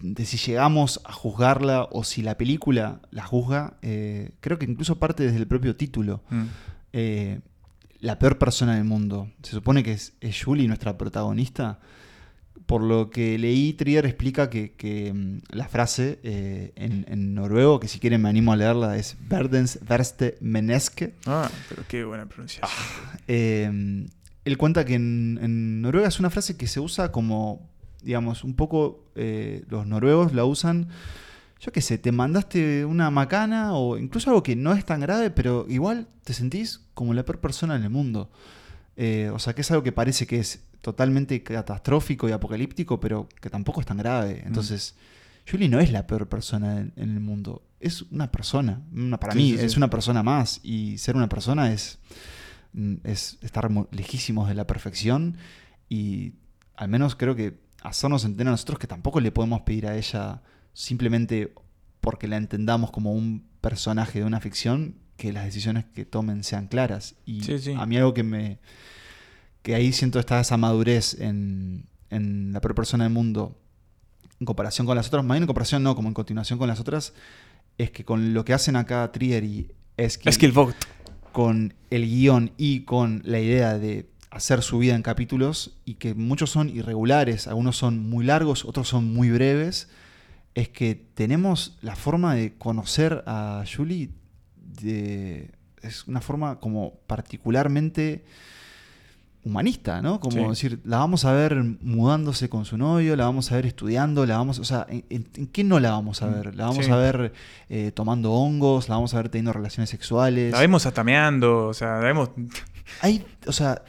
[0.00, 4.98] de si llegamos a juzgarla o si la película la juzga, eh, creo que incluso
[4.98, 6.22] parte desde el propio título.
[6.30, 6.44] Mm.
[6.92, 7.40] Eh,
[8.00, 9.28] la peor persona del mundo.
[9.42, 11.80] Se supone que es, es Julie nuestra protagonista.
[12.66, 17.80] Por lo que leí, Trier explica que, que, mm, la frase eh, en, en noruego,
[17.80, 21.14] que si quieren me animo a leerla, es Verdens verste meneske.
[21.26, 22.70] Ah, pero qué buena pronunciación.
[23.26, 24.06] Eh,
[24.48, 27.68] él cuenta que en, en Noruega es una frase que se usa como,
[28.02, 30.88] digamos, un poco eh, los noruegos la usan,
[31.60, 35.30] yo qué sé, te mandaste una macana o incluso algo que no es tan grave,
[35.30, 38.30] pero igual te sentís como la peor persona en el mundo.
[38.96, 43.28] Eh, o sea, que es algo que parece que es totalmente catastrófico y apocalíptico, pero
[43.40, 44.42] que tampoco es tan grave.
[44.46, 44.94] Entonces,
[45.50, 47.62] Julie no es la peor persona en, en el mundo.
[47.80, 48.82] Es una persona.
[48.92, 49.64] Una, para Sí, mí, sí, sí.
[49.64, 50.60] es una persona más.
[50.62, 51.98] Y ser una persona es,
[52.72, 55.36] mm, es estar mo- lejísimos de la perfección.
[55.88, 56.34] Y
[56.76, 60.42] al menos creo que hacernos entender a nosotros que tampoco le podemos pedir a ella
[60.72, 61.52] simplemente
[62.00, 66.68] porque la entendamos como un personaje de una ficción, que las decisiones que tomen sean
[66.68, 67.16] claras.
[67.24, 67.74] Y Sí, sí.
[67.76, 68.58] a mí algo que me.
[69.62, 73.60] que ahí siento está esa madurez en, en la peor persona del mundo
[74.40, 76.78] en comparación con las otras, más bien en comparación no, como en continuación con las
[76.78, 77.12] otras,
[77.76, 80.76] es que con lo que hacen acá Trier y Eskil, Eskil Vogt.
[81.32, 86.14] con el guion y con la idea de hacer su vida en capítulos y que
[86.14, 89.88] muchos son irregulares, algunos son muy largos, otros son muy breves,
[90.54, 94.10] es que tenemos la forma de conocer a Julie
[94.82, 95.50] de,
[95.82, 98.24] es una forma como particularmente
[99.44, 100.20] humanista, ¿no?
[100.20, 100.48] Como Sí.
[100.68, 104.36] decir, la vamos a ver mudándose con su novio, la vamos a ver estudiando, la
[104.36, 106.54] vamos, o sea, ¿en, en- qué no la vamos a Mm, ver?
[106.54, 106.90] La vamos sí.
[106.90, 107.32] a ver
[107.70, 110.52] eh, tomando hongos, la vamos a ver teniendo relaciones sexuales.
[110.52, 112.30] La vemos atameando, o sea, la vemos.
[113.00, 113.82] Hay, o sea,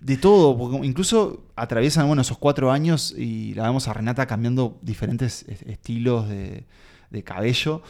[0.00, 4.78] de todo, porque incluso atraviesan, bueno, esos cuatro años y la vemos a Renata cambiando
[4.82, 6.64] diferentes es- estilos de,
[7.10, 7.82] de cabello.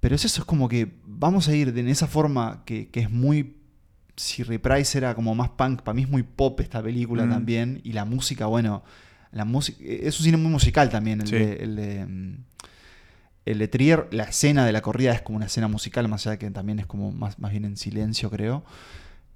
[0.00, 3.00] Pero es eso, es como que vamos a ir de- en esa forma que, que
[3.00, 3.56] es muy.
[4.16, 7.30] Si Reprise era como más punk, para mí es muy pop esta película Mm.
[7.30, 7.80] también.
[7.84, 8.82] Y la música, bueno,
[9.32, 9.78] la música.
[9.82, 11.34] Es un cine muy musical también, el Sí.
[11.36, 11.52] de.
[11.56, 12.34] El de mm,
[13.46, 16.32] el de Trier, la escena de la corrida es como una escena musical, más allá
[16.32, 18.62] de que también es como más, más bien en silencio, creo.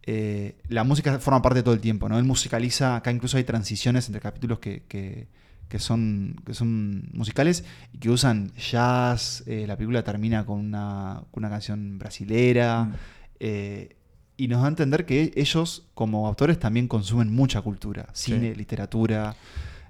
[0.07, 2.19] Eh, la música forma parte de todo el tiempo, ¿no?
[2.19, 5.29] Él musicaliza, acá incluso hay transiciones entre capítulos que, que-
[5.69, 11.23] que son, que son musicales y que usan jazz, eh, la película termina con una,
[11.31, 12.93] con una canción brasilera,
[13.41, 13.97] eh,
[14.37, 18.57] y nos da a entender que ellos como autores también consumen mucha cultura, cine, Sí.
[18.57, 19.35] literatura,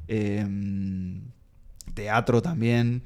[0.07, 1.23] em,
[1.95, 3.03] teatro también.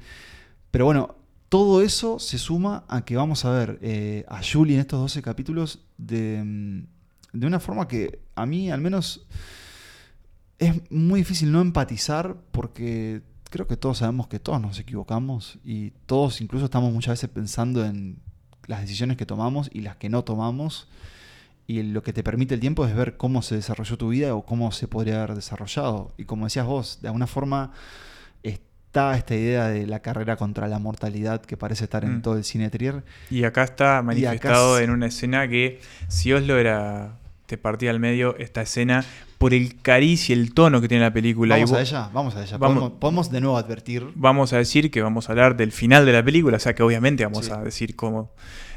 [0.71, 1.15] Pero bueno,
[1.49, 5.21] todo eso se suma a que vamos a ver eh, a Julie en estos 12
[5.21, 6.83] capítulos de, mm,
[7.33, 9.25] de una forma que a mí al menos
[10.57, 15.91] es muy difícil no empatizar porque creo que todos sabemos que todos nos equivocamos y
[16.05, 18.19] todos incluso estamos muchas veces pensando en
[18.69, 20.87] las decisiones que tomamos y las que no tomamos.
[21.65, 24.45] Y lo que te permite el tiempo es ver cómo se desarrolló tu vida o
[24.45, 26.13] cómo se podría haber desarrollado.
[26.17, 27.71] Y como decías vos, de alguna forma
[28.89, 32.21] está esta idea de la carrera contra la mortalidad que parece estar en Mm.
[32.23, 33.03] todo el cine Trier.
[33.29, 37.15] Y acá está acá manifestado es- en una escena que, si Oslo era.
[37.45, 39.03] te partía al medio esta escena
[39.39, 41.55] por el cariz y el tono que tiene la película.
[41.55, 42.57] Vamos a ella, vamos a ella.
[42.59, 44.07] Vamos- Podemos, podemos de nuevo advertir.
[44.13, 46.83] Vamos a decir que vamos a hablar del final de la película, o sea que
[46.83, 47.51] obviamente vamos Sí.
[47.51, 48.31] a decir cómo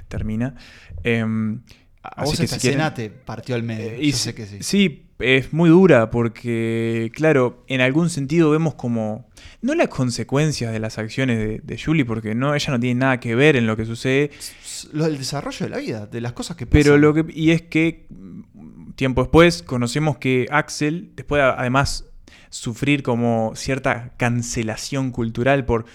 [0.08, 0.54] termina.
[1.04, 1.60] Em,
[2.02, 4.58] A vos esta escena te partió al medio, Eh, yo y sé que sí.
[4.62, 9.28] Sí, es muy dura porque, claro, en algún sentido vemos como,
[9.60, 13.20] no las consecuencias de las acciones de, de Julie, porque no, ella no tiene nada
[13.20, 14.30] que ver en lo que sucede,
[14.92, 16.82] Lo del desarrollo de la vida, de las cosas que pasan.
[16.82, 22.06] pero lo que, y es que mm, tiempo después conocemos que Axel, después de, además
[22.52, 25.86] sufrir como cierta cancelación cultural por,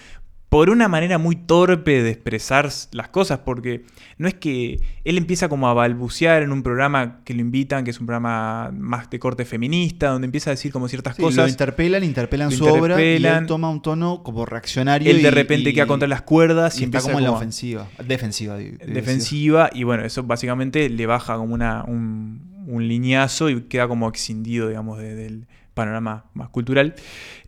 [0.48, 3.84] por una manera muy torpe de expresar las cosas, porque
[4.16, 7.90] no es que él empieza como a balbucear en un programa que lo invitan, que
[7.90, 11.44] es un programa más de corte feminista, donde empieza a decir como ciertas Sí, cosas.
[11.44, 15.10] Lo interpelan, interpelan Lo su obra y él toma un tono como reaccionario.
[15.10, 17.28] Él de repente y- queda contra las cuerdas y, y está empieza como en la
[17.28, 17.86] como ofensiva.
[18.06, 18.56] Defensiva.
[18.56, 24.08] defensiva y bueno, eso básicamente le baja como una, un, un lineazo y queda como
[24.08, 26.94] excindido, digamos, de- del panorama más cultural.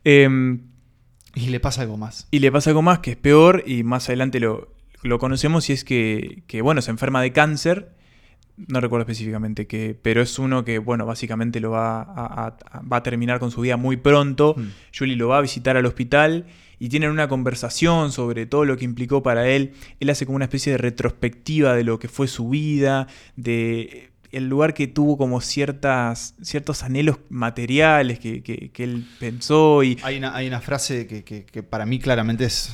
[0.04, 0.60] Em,
[1.34, 2.26] Y le pasa algo más.
[2.30, 4.68] y le pasa algo más que es peor y más adelante lo,
[5.02, 7.92] lo conocemos y es que, que, bueno, se enferma de cáncer.
[8.68, 12.80] No recuerdo específicamente qué, pero es uno que, bueno, básicamente lo va a, a- a-
[12.82, 14.54] va a terminar con su vida muy pronto.
[14.56, 14.64] Mm.
[14.96, 16.44] Julie lo va a visitar al hospital
[16.78, 19.72] y tienen una conversación sobre todo lo que implicó para él.
[19.98, 23.06] Él hace como una especie de retrospectiva de lo que fue su vida,
[23.36, 29.82] de el lugar que tuvo como ciertas, ciertos anhelos materiales que, que- que él pensó
[29.82, 32.70] y Hay una, hay una frase que, que- para mí claramente es.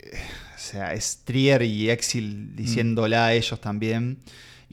[0.00, 0.18] eh,
[0.54, 4.18] O sea, es Trier y Exil diciéndola a ellos también.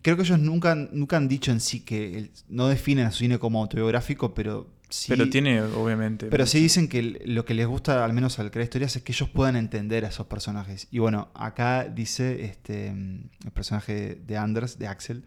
[0.02, 3.20] creo que ellos nunca, nunca han dicho en sí que el- no definen a su
[3.20, 5.08] cine como autobiográfico, pero sí.
[5.10, 6.28] Pero tiene, obviamente.
[6.28, 9.12] Pero sí dicen que lo que les gusta, al menos al crear historias, es que
[9.12, 10.88] ellos puedan entender a esos personajes.
[10.92, 15.24] Y bueno, acá dice este mm, el personaje de Anders, de Axel,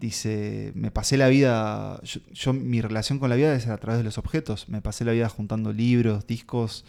[0.00, 3.98] dice, me pasé la vida, yo, yo- mi relación con la vida es a través
[3.98, 6.84] de los objetos, me pasé la vida juntando libros, discos,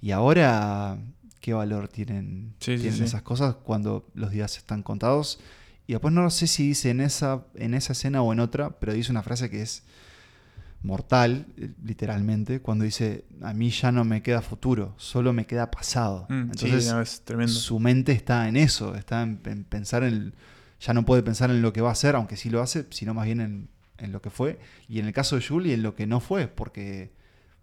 [0.00, 0.96] y ahora,
[1.40, 3.04] ¿qué valor tienen, Sí, sí, tienen sí.
[3.04, 5.40] esas cosas cuando los días están contados?
[5.88, 8.92] Y después no sé si dice en esa, en esa escena o en otra, pero
[8.92, 9.82] dice una frase que es
[10.82, 15.70] mortal, eh, literalmente, cuando dice, a mí ya no me queda futuro, solo me queda
[15.70, 16.26] pasado.
[16.28, 17.52] Mm, Entonces, no, es tremendo.
[17.52, 20.34] su mente está en eso, está en, en pensar en, el-
[20.80, 23.14] ya no puede pensar en lo que va a hacer, aunque sí lo hace, sino
[23.14, 23.68] más bien en,
[23.98, 24.58] en lo que fue.
[24.88, 27.10] Y en el caso de Julie, en lo que no fue, porque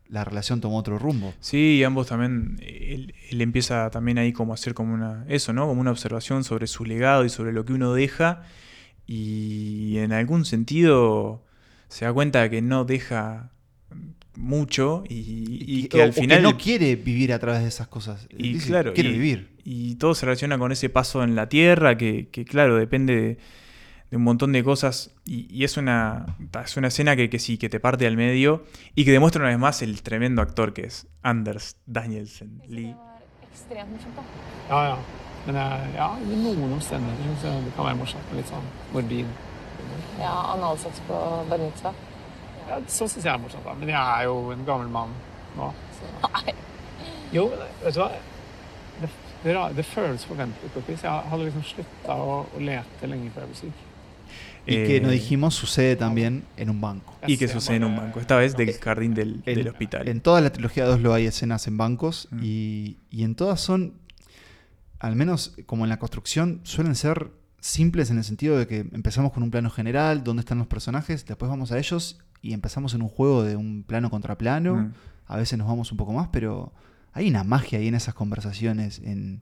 [0.07, 1.34] la relación tomó otro rumbo.
[1.39, 5.53] Sí, y ambos también, él, él empieza también ahí como a hacer como una, eso,
[5.53, 5.68] ¿no?
[5.68, 8.43] Como una observación sobre su legado y sobre lo que uno deja.
[9.05, 11.43] Y en algún sentido
[11.89, 13.51] se da cuenta de que no deja
[14.36, 16.43] mucho y, y que o- al o que final...
[16.43, 18.28] no quiere vivir a través de esas cosas.
[18.30, 19.49] Y Dice, claro, quiere y, vivir.
[19.64, 23.38] Y todo se relaciona con ese paso en la tierra, que, que, claro, depende de,
[24.11, 25.11] de un montón de cosas.
[25.26, 26.26] Y, y es, una,
[26.64, 29.49] es una escena que, que sí, que te parte al medio y que demuestra una
[29.49, 32.95] vez más el tremendo actor que es Anders Danielsen Lee.
[49.43, 49.75] det?
[49.75, 51.03] Det, føles forventelig på et vis.
[51.03, 53.89] Jeg hadde liksom slutta å, å lete lenge før jeg ble syk.
[54.65, 57.13] Y que Eh, nos dijimos sucede también en un banco.
[57.27, 60.07] Y que sucede en un banco, esta vez del jardín del, del hospital.
[60.07, 62.39] En toda la trilogía 2 lo hay escenas en bancos Mm.
[62.43, 63.93] y, y en todas son,
[64.99, 69.31] al menos como en la construcción, suelen ser simples en el sentido de que empezamos
[69.33, 73.01] con un plano general, dónde están los personajes, después vamos a ellos y empezamos en
[73.01, 74.93] un juego de un plano contra plano, Mm.
[75.27, 76.71] a veces nos vamos un poco más, pero
[77.14, 79.41] hay una magia ahí en esas conversaciones, en,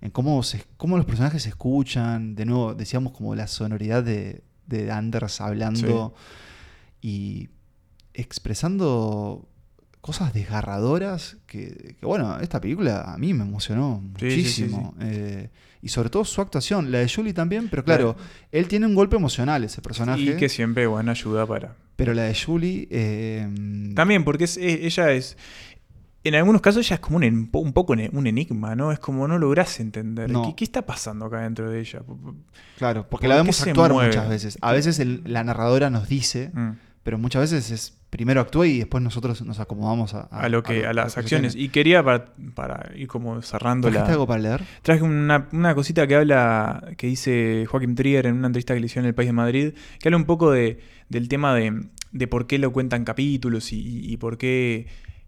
[0.00, 4.42] en cómo, se, cómo los personajes se escuchan, de nuevo decíamos como la sonoridad de,
[4.66, 6.14] de Anders hablando
[7.00, 7.48] y
[8.14, 9.48] expresando
[10.00, 14.94] cosas desgarradoras que, que, bueno, esta película a mí me emocionó Sí, sí, sí, muchísimo.
[15.00, 15.50] Eh,
[15.82, 18.16] y sobre todo su actuación, la de Julie también, pero claro,
[18.52, 20.22] él tiene un golpe emocional, ese personaje.
[20.22, 21.76] Y que siempre, bueno, ayuda para...
[21.96, 22.88] Pero la de Julie...
[22.90, 23.48] eh,
[23.94, 25.36] También, porque es, ella es...
[26.28, 28.92] En algunos casos ella es como un, un poco un enigma, ¿no?
[28.92, 30.30] Es como no lográs entender.
[30.30, 30.42] No.
[30.42, 32.02] ¿Qué, qué está pasando acá dentro de ella?
[32.78, 34.58] Claro, porque ¿Por la vemos actuar muchas veces.
[34.60, 36.70] A veces el- la narradora nos dice, Mm.
[37.02, 40.86] pero muchas veces es primero actúa y después nosotros nos acomodamos a, a lo que
[40.86, 44.62] a, las acciones y quería para, para ir como cerrando la ¿Trajiste algo para leer?
[44.82, 48.86] traje una, una cosita que habla que dice Joaquín Trier en una entrevista que le
[48.86, 50.78] hicieron en el País de Madrid que habla un poco de,
[51.10, 54.86] del tema de, de por qué lo cuentan capítulos y, y- y por qué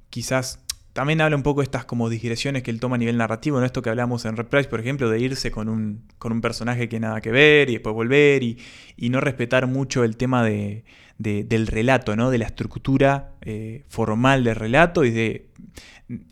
[0.09, 0.61] quizás
[0.99, 3.65] también habla un poco de estas como digresiones que él toma a nivel narrativo, ¿no?
[3.65, 6.99] Esto que hablamos en Reprise, por ejemplo, de irse con un, con un personaje que
[6.99, 8.59] nada que ver y después volver y,
[8.97, 10.83] y no respetar mucho el tema de,
[11.19, 12.33] de- del relato, ¿no?
[12.33, 15.47] De la estructura eh, formal del relato y de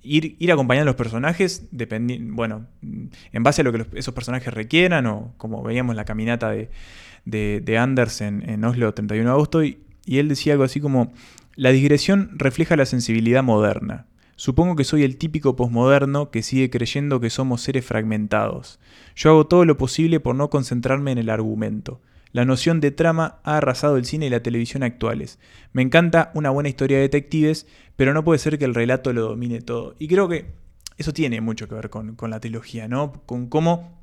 [0.02, 5.06] ir, ir acompañando a los personajes, bueno, en base a lo que esos personajes requieran,
[5.06, 6.70] o como veíamos la caminata de,
[7.24, 10.80] de, de Anders en, en Oslo 31 de agosto, y, y él decía algo así
[10.80, 11.12] como,
[11.54, 14.06] la digresión refleja la sensibilidad moderna.
[14.36, 18.78] Supongo que soy el típico posmoderno que sigue creyendo que somos seres fragmentados.
[19.14, 22.02] Yo hago todo lo posible por no concentrarme en el argumento.
[22.32, 25.38] La noción de trama ha arrasado el cine y la televisión actuales.
[25.72, 27.66] Me encanta una buena historia de detectives,
[27.96, 29.96] pero no puede ser que el relato lo domine todo.
[29.98, 30.52] Y creo que
[30.98, 33.22] eso tiene mucho que ver con, con la trilogía, ¿no?
[33.24, 33.96] Con cómo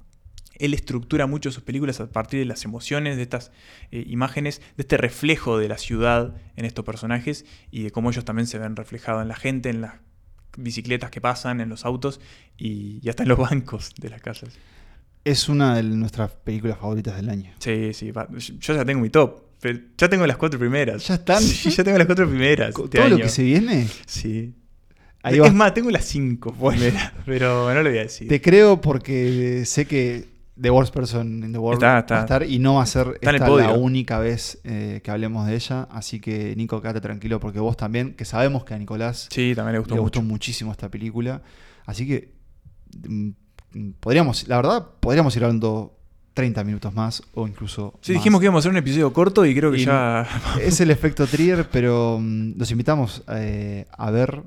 [0.55, 3.51] él estructura mucho sus películas a partir de las emociones, de estas
[3.91, 8.25] eh, imágenes, de este reflejo de la ciudad en estos personajes y de cómo ellos
[8.25, 9.93] también se ven reflejados en la gente, en las
[10.57, 12.19] bicicletas que pasan, en los autos
[12.57, 14.53] y, y hasta en los bancos de las casas.
[15.25, 17.51] Es una de nuestras películas favoritas del año.
[17.59, 18.11] Sí, sí,
[18.59, 19.41] yo ya tengo mi top.
[19.61, 21.07] pero ya tengo las cuatro primeras.
[21.07, 21.41] ¿Ya están?
[21.43, 22.73] Sí, ya tengo las cuatro primeras.
[22.73, 23.87] ¿Con este todo lo que se viene?
[24.05, 24.53] Sí.
[25.21, 25.51] Ahí es va.
[25.53, 28.27] más, tengo las cinco primeras, pero no lo voy a decir.
[28.27, 32.13] Te creo porque sé que The Worst Person in the World Está, está.
[32.15, 35.47] va a estar y no va a ser esta la única vez eh, que hablemos
[35.47, 35.87] de ella.
[35.91, 39.73] Así que, Nico, quédate tranquilo porque vos también, que sabemos que a Nicolás Sí, también
[39.73, 40.21] le gustó mucho.
[40.21, 41.41] muchísimo esta película.
[41.85, 42.33] Así que
[43.07, 43.29] mm,
[43.73, 45.97] mm, podríamos, la verdad, podríamos ir hablando
[46.35, 47.97] 30 minutos más o incluso.
[48.01, 48.19] Sí, más.
[48.19, 50.27] dijimos que íbamos a hacer un episodio corto y creo que Y ya.
[50.61, 54.43] Es el efecto Trier, pero mm, los invitamos eh, a ver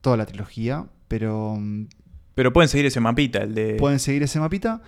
[0.00, 0.86] toda la trilogía.
[1.06, 1.58] Pero
[2.34, 3.74] Pero pueden seguir ese mapita, el de.
[3.74, 4.82] pueden seguir ese mapita.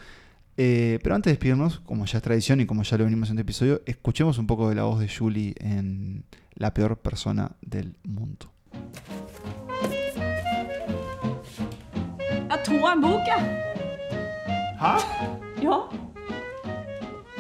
[0.57, 3.37] Eh, pero antes de despedirnos, como ya es tradición y como ya lo venimos en
[3.37, 6.25] este episodio, escuchemos un poco de la voz de Julie en
[6.55, 8.53] La peor persona del mundo.
[12.51, 13.43] Jeg tror en bok, jeg.
[14.81, 14.99] Hæ?
[15.63, 15.77] Ja.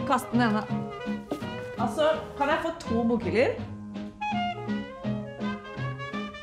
[0.06, 0.62] Kast den ene.
[1.78, 2.02] Altså,
[2.38, 3.48] kan jeg få to bokhyller?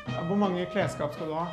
[0.08, 1.46] Ja, Hvor mange klesskap skal du ha?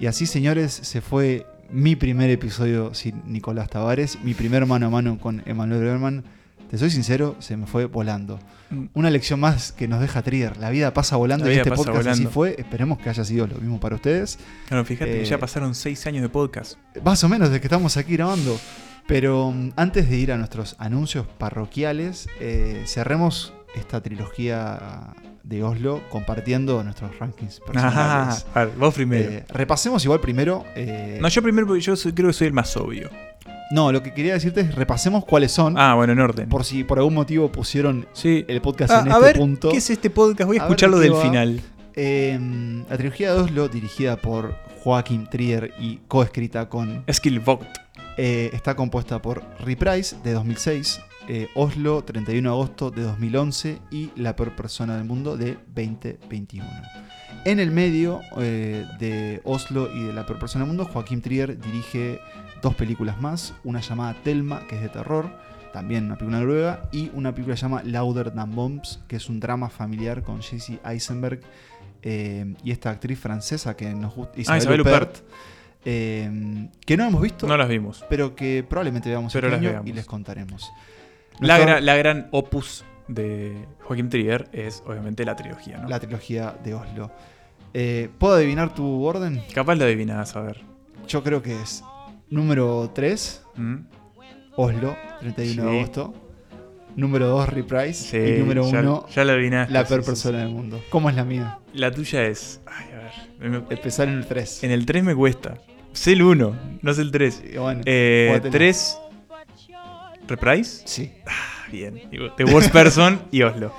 [0.00, 4.90] Y así, señores, se fue mi primer episodio sin Nicolás Tavares, mi primer mano a
[4.90, 6.24] mano con Emanuel Berman.
[6.70, 8.38] Te soy sincero, se me fue volando.
[8.70, 8.84] Mm.
[8.94, 10.56] Una lección más que nos deja Trier.
[10.56, 12.30] La vida pasa volando La y este pasa podcast así volando.
[12.30, 12.54] fue.
[12.58, 14.38] Esperemos que haya sido lo mismo para ustedes.
[14.68, 16.78] Claro, fíjate que Eh, ya pasaron seis años de podcast.
[17.04, 18.58] Más o menos desde que estamos aquí grabando.
[19.06, 25.12] Pero mm, antes de ir a nuestros anuncios parroquiales, eh, cerremos esta trilogía
[25.44, 28.46] de Oslo compartiendo nuestros rankings personales.
[28.54, 29.30] Ah, a ver, vos primero.
[29.30, 30.64] Eh, repasemos igual primero.
[30.76, 33.10] eh, No, yo primero porque yo soy- creo que soy el más obvio.
[33.72, 35.76] no, lo que quería decirte es repasemos cuáles son.
[35.78, 36.48] Ah, bueno, en orden.
[36.48, 38.44] Por si por algún motivo pusieron Sí.
[38.48, 39.70] el podcast Ah, en a este ver, punto.
[39.70, 40.46] ¿qué es este podcast?
[40.46, 41.22] Voy a escucharlo del va.
[41.22, 41.60] final.
[41.94, 42.38] Eh,
[42.88, 47.66] la trilogía de Oslo, dirigida por Joaquim Trier y coescrita con Skill Vogt.
[48.18, 54.10] Eh, está compuesta por Reprise de 2006, eh, Oslo 31 de agosto de 2011 y
[54.16, 56.66] La peor persona del mundo de 2021.
[57.44, 61.58] En el medio eh, de Oslo y de La peor persona del mundo, Joaquín Trier
[61.60, 62.20] dirige
[62.62, 65.30] dos películas más, una llamada Telma, que es de terror,
[65.72, 69.68] también una película noruega, y una película llamada Louder Than Bombs, que es un drama
[69.70, 71.40] familiar con Jesse Eisenberg
[72.02, 75.18] eh, y esta actriz francesa que nos gusta, Ah, Isabel Huppert.
[75.84, 77.46] eh, que no hemos visto.
[77.48, 78.04] No las vimos.
[78.08, 79.88] Pero que probablemente veamos Pero este las año veamos.
[79.88, 80.70] y les contaremos.
[81.40, 85.88] La, la gran opus de Joaquín Trier es obviamente la trilogía, ¿no?
[85.88, 87.10] la trilogía de Oslo.
[87.74, 89.42] Eh, ¿Puedo adivinar tu orden?
[89.54, 90.60] Capaz lo adivinás, a ver.
[91.08, 91.82] Yo creo que es
[92.30, 93.76] número 3, ¿Mm?
[94.56, 95.76] Oslo, 31 de Sí.
[95.78, 96.14] agosto.
[96.94, 97.94] Número 2, Reprise.
[97.94, 100.82] Sí, y número ya- 1, ya lo adivinaste, la peor sí, persona del mundo.
[100.90, 101.58] ¿Cómo es la mía?
[101.72, 102.60] La tuya es.
[102.66, 103.64] Ay, a ver.
[103.70, 104.62] Empezar en el 3.
[104.62, 105.54] En el 3 me cuesta.
[105.92, 107.42] Sé el 1, no sé el 3.
[107.58, 108.52] bueno, eh, jugátela.
[108.52, 108.98] 3.
[110.32, 110.82] ¿Reprise?
[110.86, 111.12] Sí.
[111.26, 112.00] Ah, bien.
[112.36, 113.72] The Worst Person y Oslo.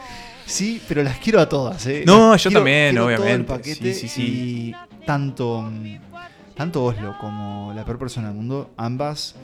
[0.45, 2.03] Sí, pero las quiero a todas, ¿eh?
[2.05, 3.47] No, Las yo quiero- también, quiero todo el obviamente.
[3.53, 4.21] paquete Sí, sí, sí.
[4.21, 5.97] Y tanto, mm,
[6.55, 9.35] tanto Oslo como la peor persona del mundo, ambas,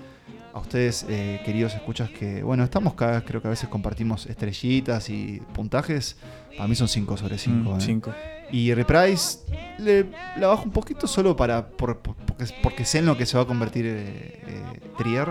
[0.53, 4.25] a ustedes, eh, queridos escuchas, que, bueno, estamos cada vez, creo que a veces compartimos
[4.25, 6.17] estrellitas y puntajes.
[6.57, 7.75] Para mí son 5 sobre 5.
[7.75, 8.13] Mm, cinco.
[8.51, 9.39] Y Reprise
[9.77, 10.07] le,
[10.37, 13.37] la bajo un poquito solo para por- por- porque, porque sé en lo que se
[13.37, 14.63] va a convertir eh, eh,
[14.97, 15.29] Trier,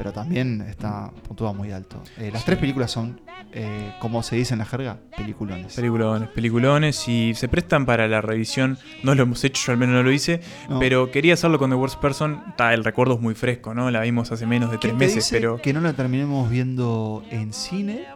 [0.00, 2.02] pero también está puntuado muy alto.
[2.16, 3.20] Eh, las tres películas son,
[3.52, 5.74] eh, como se dice en la jerga, peliculones.
[5.74, 8.78] Peliculones, peliculones y se prestan para la revisión.
[9.02, 10.40] No lo hemos hecho, yo al menos no lo hice,
[10.70, 10.78] No.
[10.78, 12.42] pero quería hacerlo con The Worst Person.
[12.56, 13.90] Ta, el recuerdo es muy fresco, ¿no?
[13.90, 17.52] La vimos hace menos de ¿Quién tres meses, pero que no la terminemos viendo en
[17.52, 18.06] cine?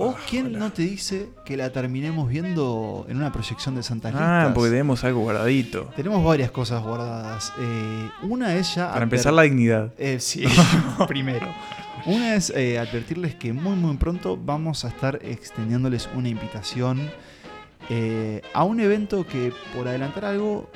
[0.00, 4.12] ¿O quién no te dice que la terminemos viendo en una proyección de Santa ah,
[4.12, 4.54] Listas?
[4.54, 5.90] porque tenemos algo guardadito.
[5.96, 7.52] Tenemos varias cosas guardadas.
[7.60, 8.92] Eh, una es ya...
[8.92, 9.92] Para empezar la dignidad.
[9.98, 10.44] Eh, sí,
[11.08, 11.46] primero.
[12.06, 17.10] Una es eh, advertirles que muy muy pronto vamos a estar extendiéndoles una invitación
[17.90, 20.70] eh, a un evento que, por adelantar algo,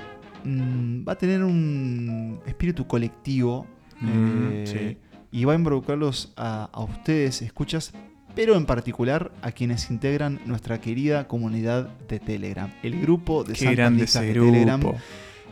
[0.45, 3.67] mm, va a tener un espíritu colectivo
[4.01, 4.97] Mm, sí.
[5.31, 7.93] y va a involucrarlos a, a ustedes, escuchas,
[8.35, 13.75] pero en particular a quienes integran nuestra querida comunidad de Telegram, el grupo de ese
[13.75, 14.53] de grupo.
[14.53, 14.81] Telegram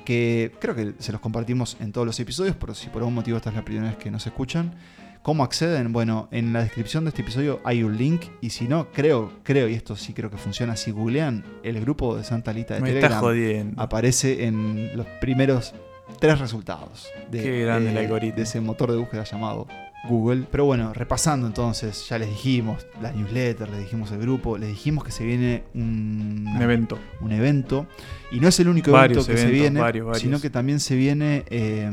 [0.04, 3.36] que creo que se los compartimos en todos los episodios, pero si por algún motivo
[3.36, 4.74] esta es la primera vez que nos escuchan,
[5.22, 5.92] ¿cómo acceden?
[5.92, 9.68] Bueno, en la descripción de este episodio hay un link y si no, creo, creo,
[9.68, 12.92] y esto sí creo que funciona, si googlean el grupo de Santa Lita de Me
[12.92, 15.74] Telegram, aparece en los primeros
[16.18, 18.36] tres resultados de, Qué grande el eh, algoritmo.
[18.36, 19.66] de ese motor de búsqueda llamado
[20.08, 20.46] Google.
[20.50, 25.04] Pero bueno, repasando entonces, ya les dijimos la newsletter, les dijimos el grupo, les dijimos
[25.04, 26.98] que se viene un, Un evento.
[27.20, 27.86] Un evento.
[28.30, 30.22] Y no es el único Varios evento que se viene, varios, varios.
[30.22, 31.90] sino que también se viene eh,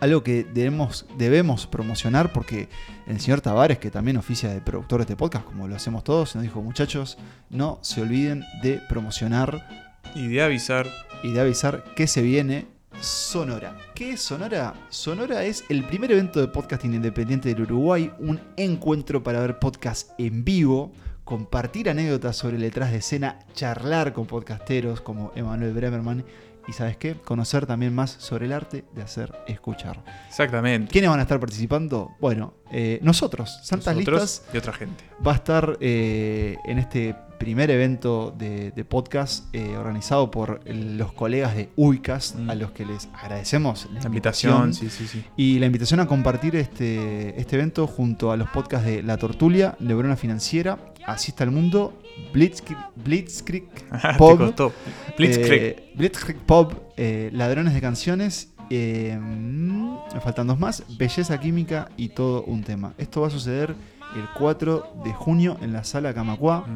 [0.00, 2.68] algo que debemos, debemos promocionar porque
[3.06, 6.34] el señor Tavares, que también oficia de productor de este podcast, como lo hacemos todos,
[6.34, 7.18] nos dijo, muchachos,
[7.50, 9.68] no se olviden de promocionar
[10.16, 10.88] Y de avisar.
[11.22, 12.66] y de avisar que se viene
[13.02, 13.76] Sonora.
[13.96, 14.74] ¿Qué es Sonora?
[14.88, 20.12] Sonora es el primer evento de podcasting independiente del Uruguay, un encuentro para ver podcast
[20.18, 20.92] en vivo,
[21.24, 26.24] compartir anécdotas sobre el detrás de escena, charlar con podcasteros como Emanuel Bremerman
[26.68, 27.16] y, ¿sabes qué?
[27.16, 30.04] Conocer también más sobre el arte de hacer escuchar.
[30.28, 30.92] Exactamente.
[30.92, 32.12] ¿Quiénes van a estar participando?
[32.20, 35.04] Bueno, eh, nosotros, Santas Nosotros Listas y otra gente.
[35.26, 41.12] va a estar eh, en este primer evento de, de podcast eh, organizado por los
[41.12, 44.02] colegas de Uicast, a los que les agradecemos la, Mm.
[44.02, 45.24] La invitación, sí, sí, sí.
[45.36, 49.76] Y la invitación a compartir este, este evento junto a los podcasts de La Tortulia,
[49.80, 51.98] Lebrona Financiera, Así está el mundo,
[52.32, 54.38] Blitzkrieg, Blitzkrieg te Pop.
[55.18, 55.62] Blitzkrieg.
[55.62, 61.88] eh, Blitzkrieg Pop, eh, Ladrones de Canciones, eh, mm, me faltan dos más, Belleza Química
[61.96, 62.94] y todo un tema.
[62.98, 63.74] Esto va a suceder
[64.14, 66.66] el 4 de junio en la sala Camacuá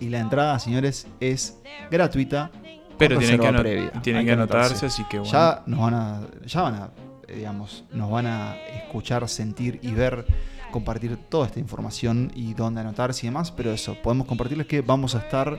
[0.00, 2.50] y la entrada, señores, es gratuita.
[2.98, 3.90] Pero tienen que previa.
[4.02, 5.32] tienen Hay que anotarse, así que bueno.
[5.32, 6.90] Ya nos van a, ya van a,
[7.26, 10.24] eh, digamos, nos van a escuchar, sentir y ver,
[10.70, 13.50] compartir toda esta información y dónde anotarse y demás.
[13.50, 15.58] Pero eso, podemos compartirles que vamos a estar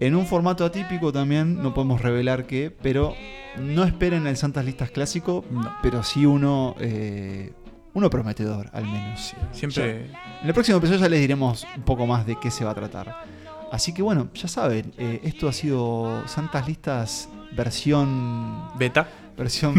[0.00, 3.14] en un formato atípico también, no podemos revelar qué, pero
[3.58, 5.44] no esperen el Santas Listas clásico,
[5.82, 7.52] pero sí uno, eh,
[7.94, 9.34] uno prometedor al menos.
[9.52, 12.64] siempre- Ya- en el próximo episodio ya les diremos un poco más de qué se
[12.64, 13.37] va a tratar.
[13.70, 18.62] Así que bueno, ya saben, eh, esto ha sido Santas Listas versión...
[18.78, 19.08] ¿Beta?
[19.36, 19.74] Versión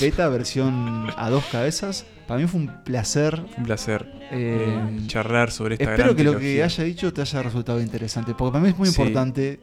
[0.00, 2.06] beta, versión a dos cabezas.
[2.26, 3.44] Para mí fue un placer.
[3.58, 7.20] Un placer Eh, eh, charlar sobre esta Espero gran que lo que haya dicho te
[7.20, 8.98] haya resultado interesante, porque para mí es muy Sí.
[9.02, 9.60] importante,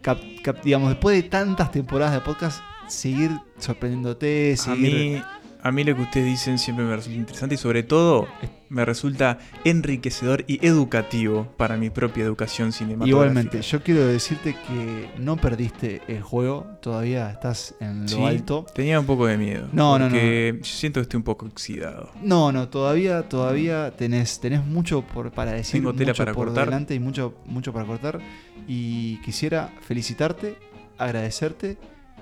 [0.00, 4.94] cap- cap- digamos, después de tantas temporadas de podcast, seguir sorprendiéndote, A seguir...
[5.18, 5.22] mí,
[5.62, 8.26] a mí lo que ustedes dicen siempre me resulta interesante y sobre todo
[8.68, 13.10] me resulta enriquecedor y educativo para mi propia educación cinematográfica.
[13.10, 18.64] Igualmente, yo quiero decirte que no perdiste el juego, todavía estás en lo Sí, alto.
[18.74, 19.68] Tenía un poco de miedo.
[19.72, 20.10] No, no, no.
[20.12, 22.10] porque yo siento que estoy un poco oxidado.
[22.22, 26.46] No, no, todavía, todavía tenés, tenés mucho por, para decir, Tengo tela mucho para por
[26.46, 26.64] cortar.
[26.66, 28.20] delante y mucho, mucho para cortar.
[28.66, 30.56] Y quisiera felicitarte,
[30.96, 31.76] agradecerte,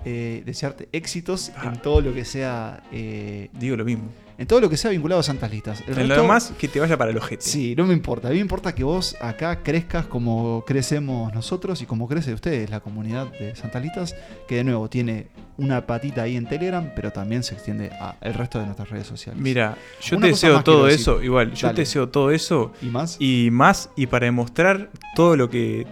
[0.05, 2.83] eh, desearte éxitos en todo lo que sea.
[2.93, 3.49] eh.
[3.53, 4.05] Digo lo mismo.
[4.39, 5.85] En todo lo que sea vinculado a Santas Listas.
[5.87, 7.43] El En lo demás, que te vaya para el ojete.
[7.43, 8.29] Sí, no me importa.
[8.29, 12.71] A mí me importa que vos acá crezcas como crecemos nosotros y como crece ustedes,
[12.71, 14.17] la comunidad de Santas Listas,
[14.49, 15.27] que de nuevo tiene
[15.59, 17.91] una patita ahí en Telegram, pero también se extiende
[18.23, 19.39] al resto de nuestras redes sociales.
[19.39, 21.77] Mira, yo Una te deseo todo eso, igual, yo Dale.
[21.77, 23.17] te deseo todo eso ¿Y más?
[23.21, 25.87] y más, y para demostrar todo lo que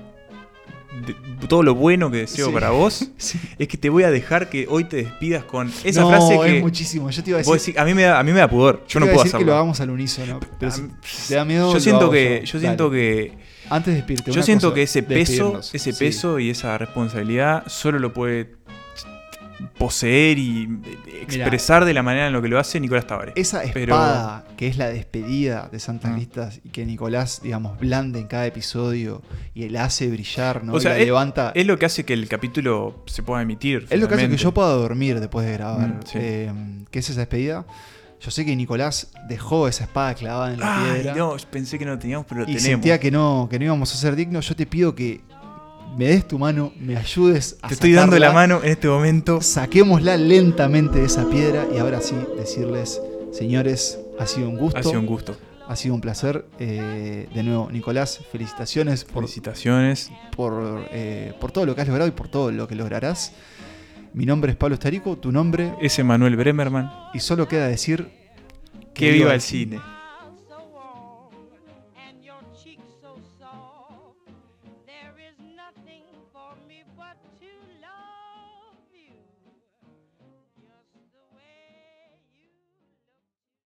[1.07, 2.53] de- todo lo bueno que deseo Sí.
[2.53, 3.11] para vos
[3.59, 6.57] es que te voy a dejar que hoy te despidas con esa No, frase que
[6.59, 7.11] es muchísimo.
[7.11, 8.49] Yo te iba a vos decir- decís- a mí me da a mí me da
[8.49, 9.39] pudor, yo Te no puedo decir hacerlo.
[9.39, 10.83] que lo hagamos al unísono, pero si
[11.29, 11.73] te da miedo.
[11.73, 12.53] yo siento que yo.
[12.53, 13.33] yo siento que
[13.71, 15.99] Antes de despedirte, yo siento cosa, que ese peso ese Sí.
[15.99, 18.47] peso y esa responsabilidad solo lo puede
[19.79, 20.69] poseer y
[21.23, 23.35] expresar de la manera en lo que lo hace Nicolás Tavares.
[23.37, 25.79] Esa Pero- espada que es la despedida de.
[25.79, 29.23] Santas Listas y que Nicolás, digamos, blande en cada episodio
[29.55, 30.75] y la hace brillar, ¿no?
[30.75, 31.53] O sea, y la es, levanta.
[31.55, 33.87] es lo que hace que el capítulo se pueda emitir.
[33.89, 35.89] Es lo que hace que yo pueda dormir después de grabar.
[35.89, 36.19] Mm, sí.
[36.21, 36.53] Eh,
[36.91, 37.65] ¿Qué es esa despedida?
[38.21, 41.15] Yo sé que Nicolás dejó esa espada clavada en la Ay, piedra.
[41.15, 42.63] no, pensé que no teníamos, pero y tenemos.
[42.65, 44.49] sentía que no, que no íbamos a ser dignos.
[44.49, 45.21] Yo te pido que
[45.97, 49.41] me des tu mano, me ayudes a Te estoy dando la mano en este momento.
[49.41, 53.01] Saquémosla lentamente de esa piedra y ahora sí decirles,
[53.33, 54.79] señores, ha sido un gusto.
[54.79, 55.37] Ha sido un gusto.
[55.67, 56.47] Ha sido un placer.
[56.59, 60.11] Eh, de nuevo, Nicolás, felicitaciones por, Felicitaciones.
[60.35, 63.33] por, eh, por todo lo que has logrado y por todo lo que lograrás.
[64.15, 65.75] Mi nombre es Pablo Estarico, tu nombre.
[65.81, 66.91] Es Emanuel Bremerman.
[67.13, 68.09] Y solo queda decir
[68.95, 69.79] Que viva el cine.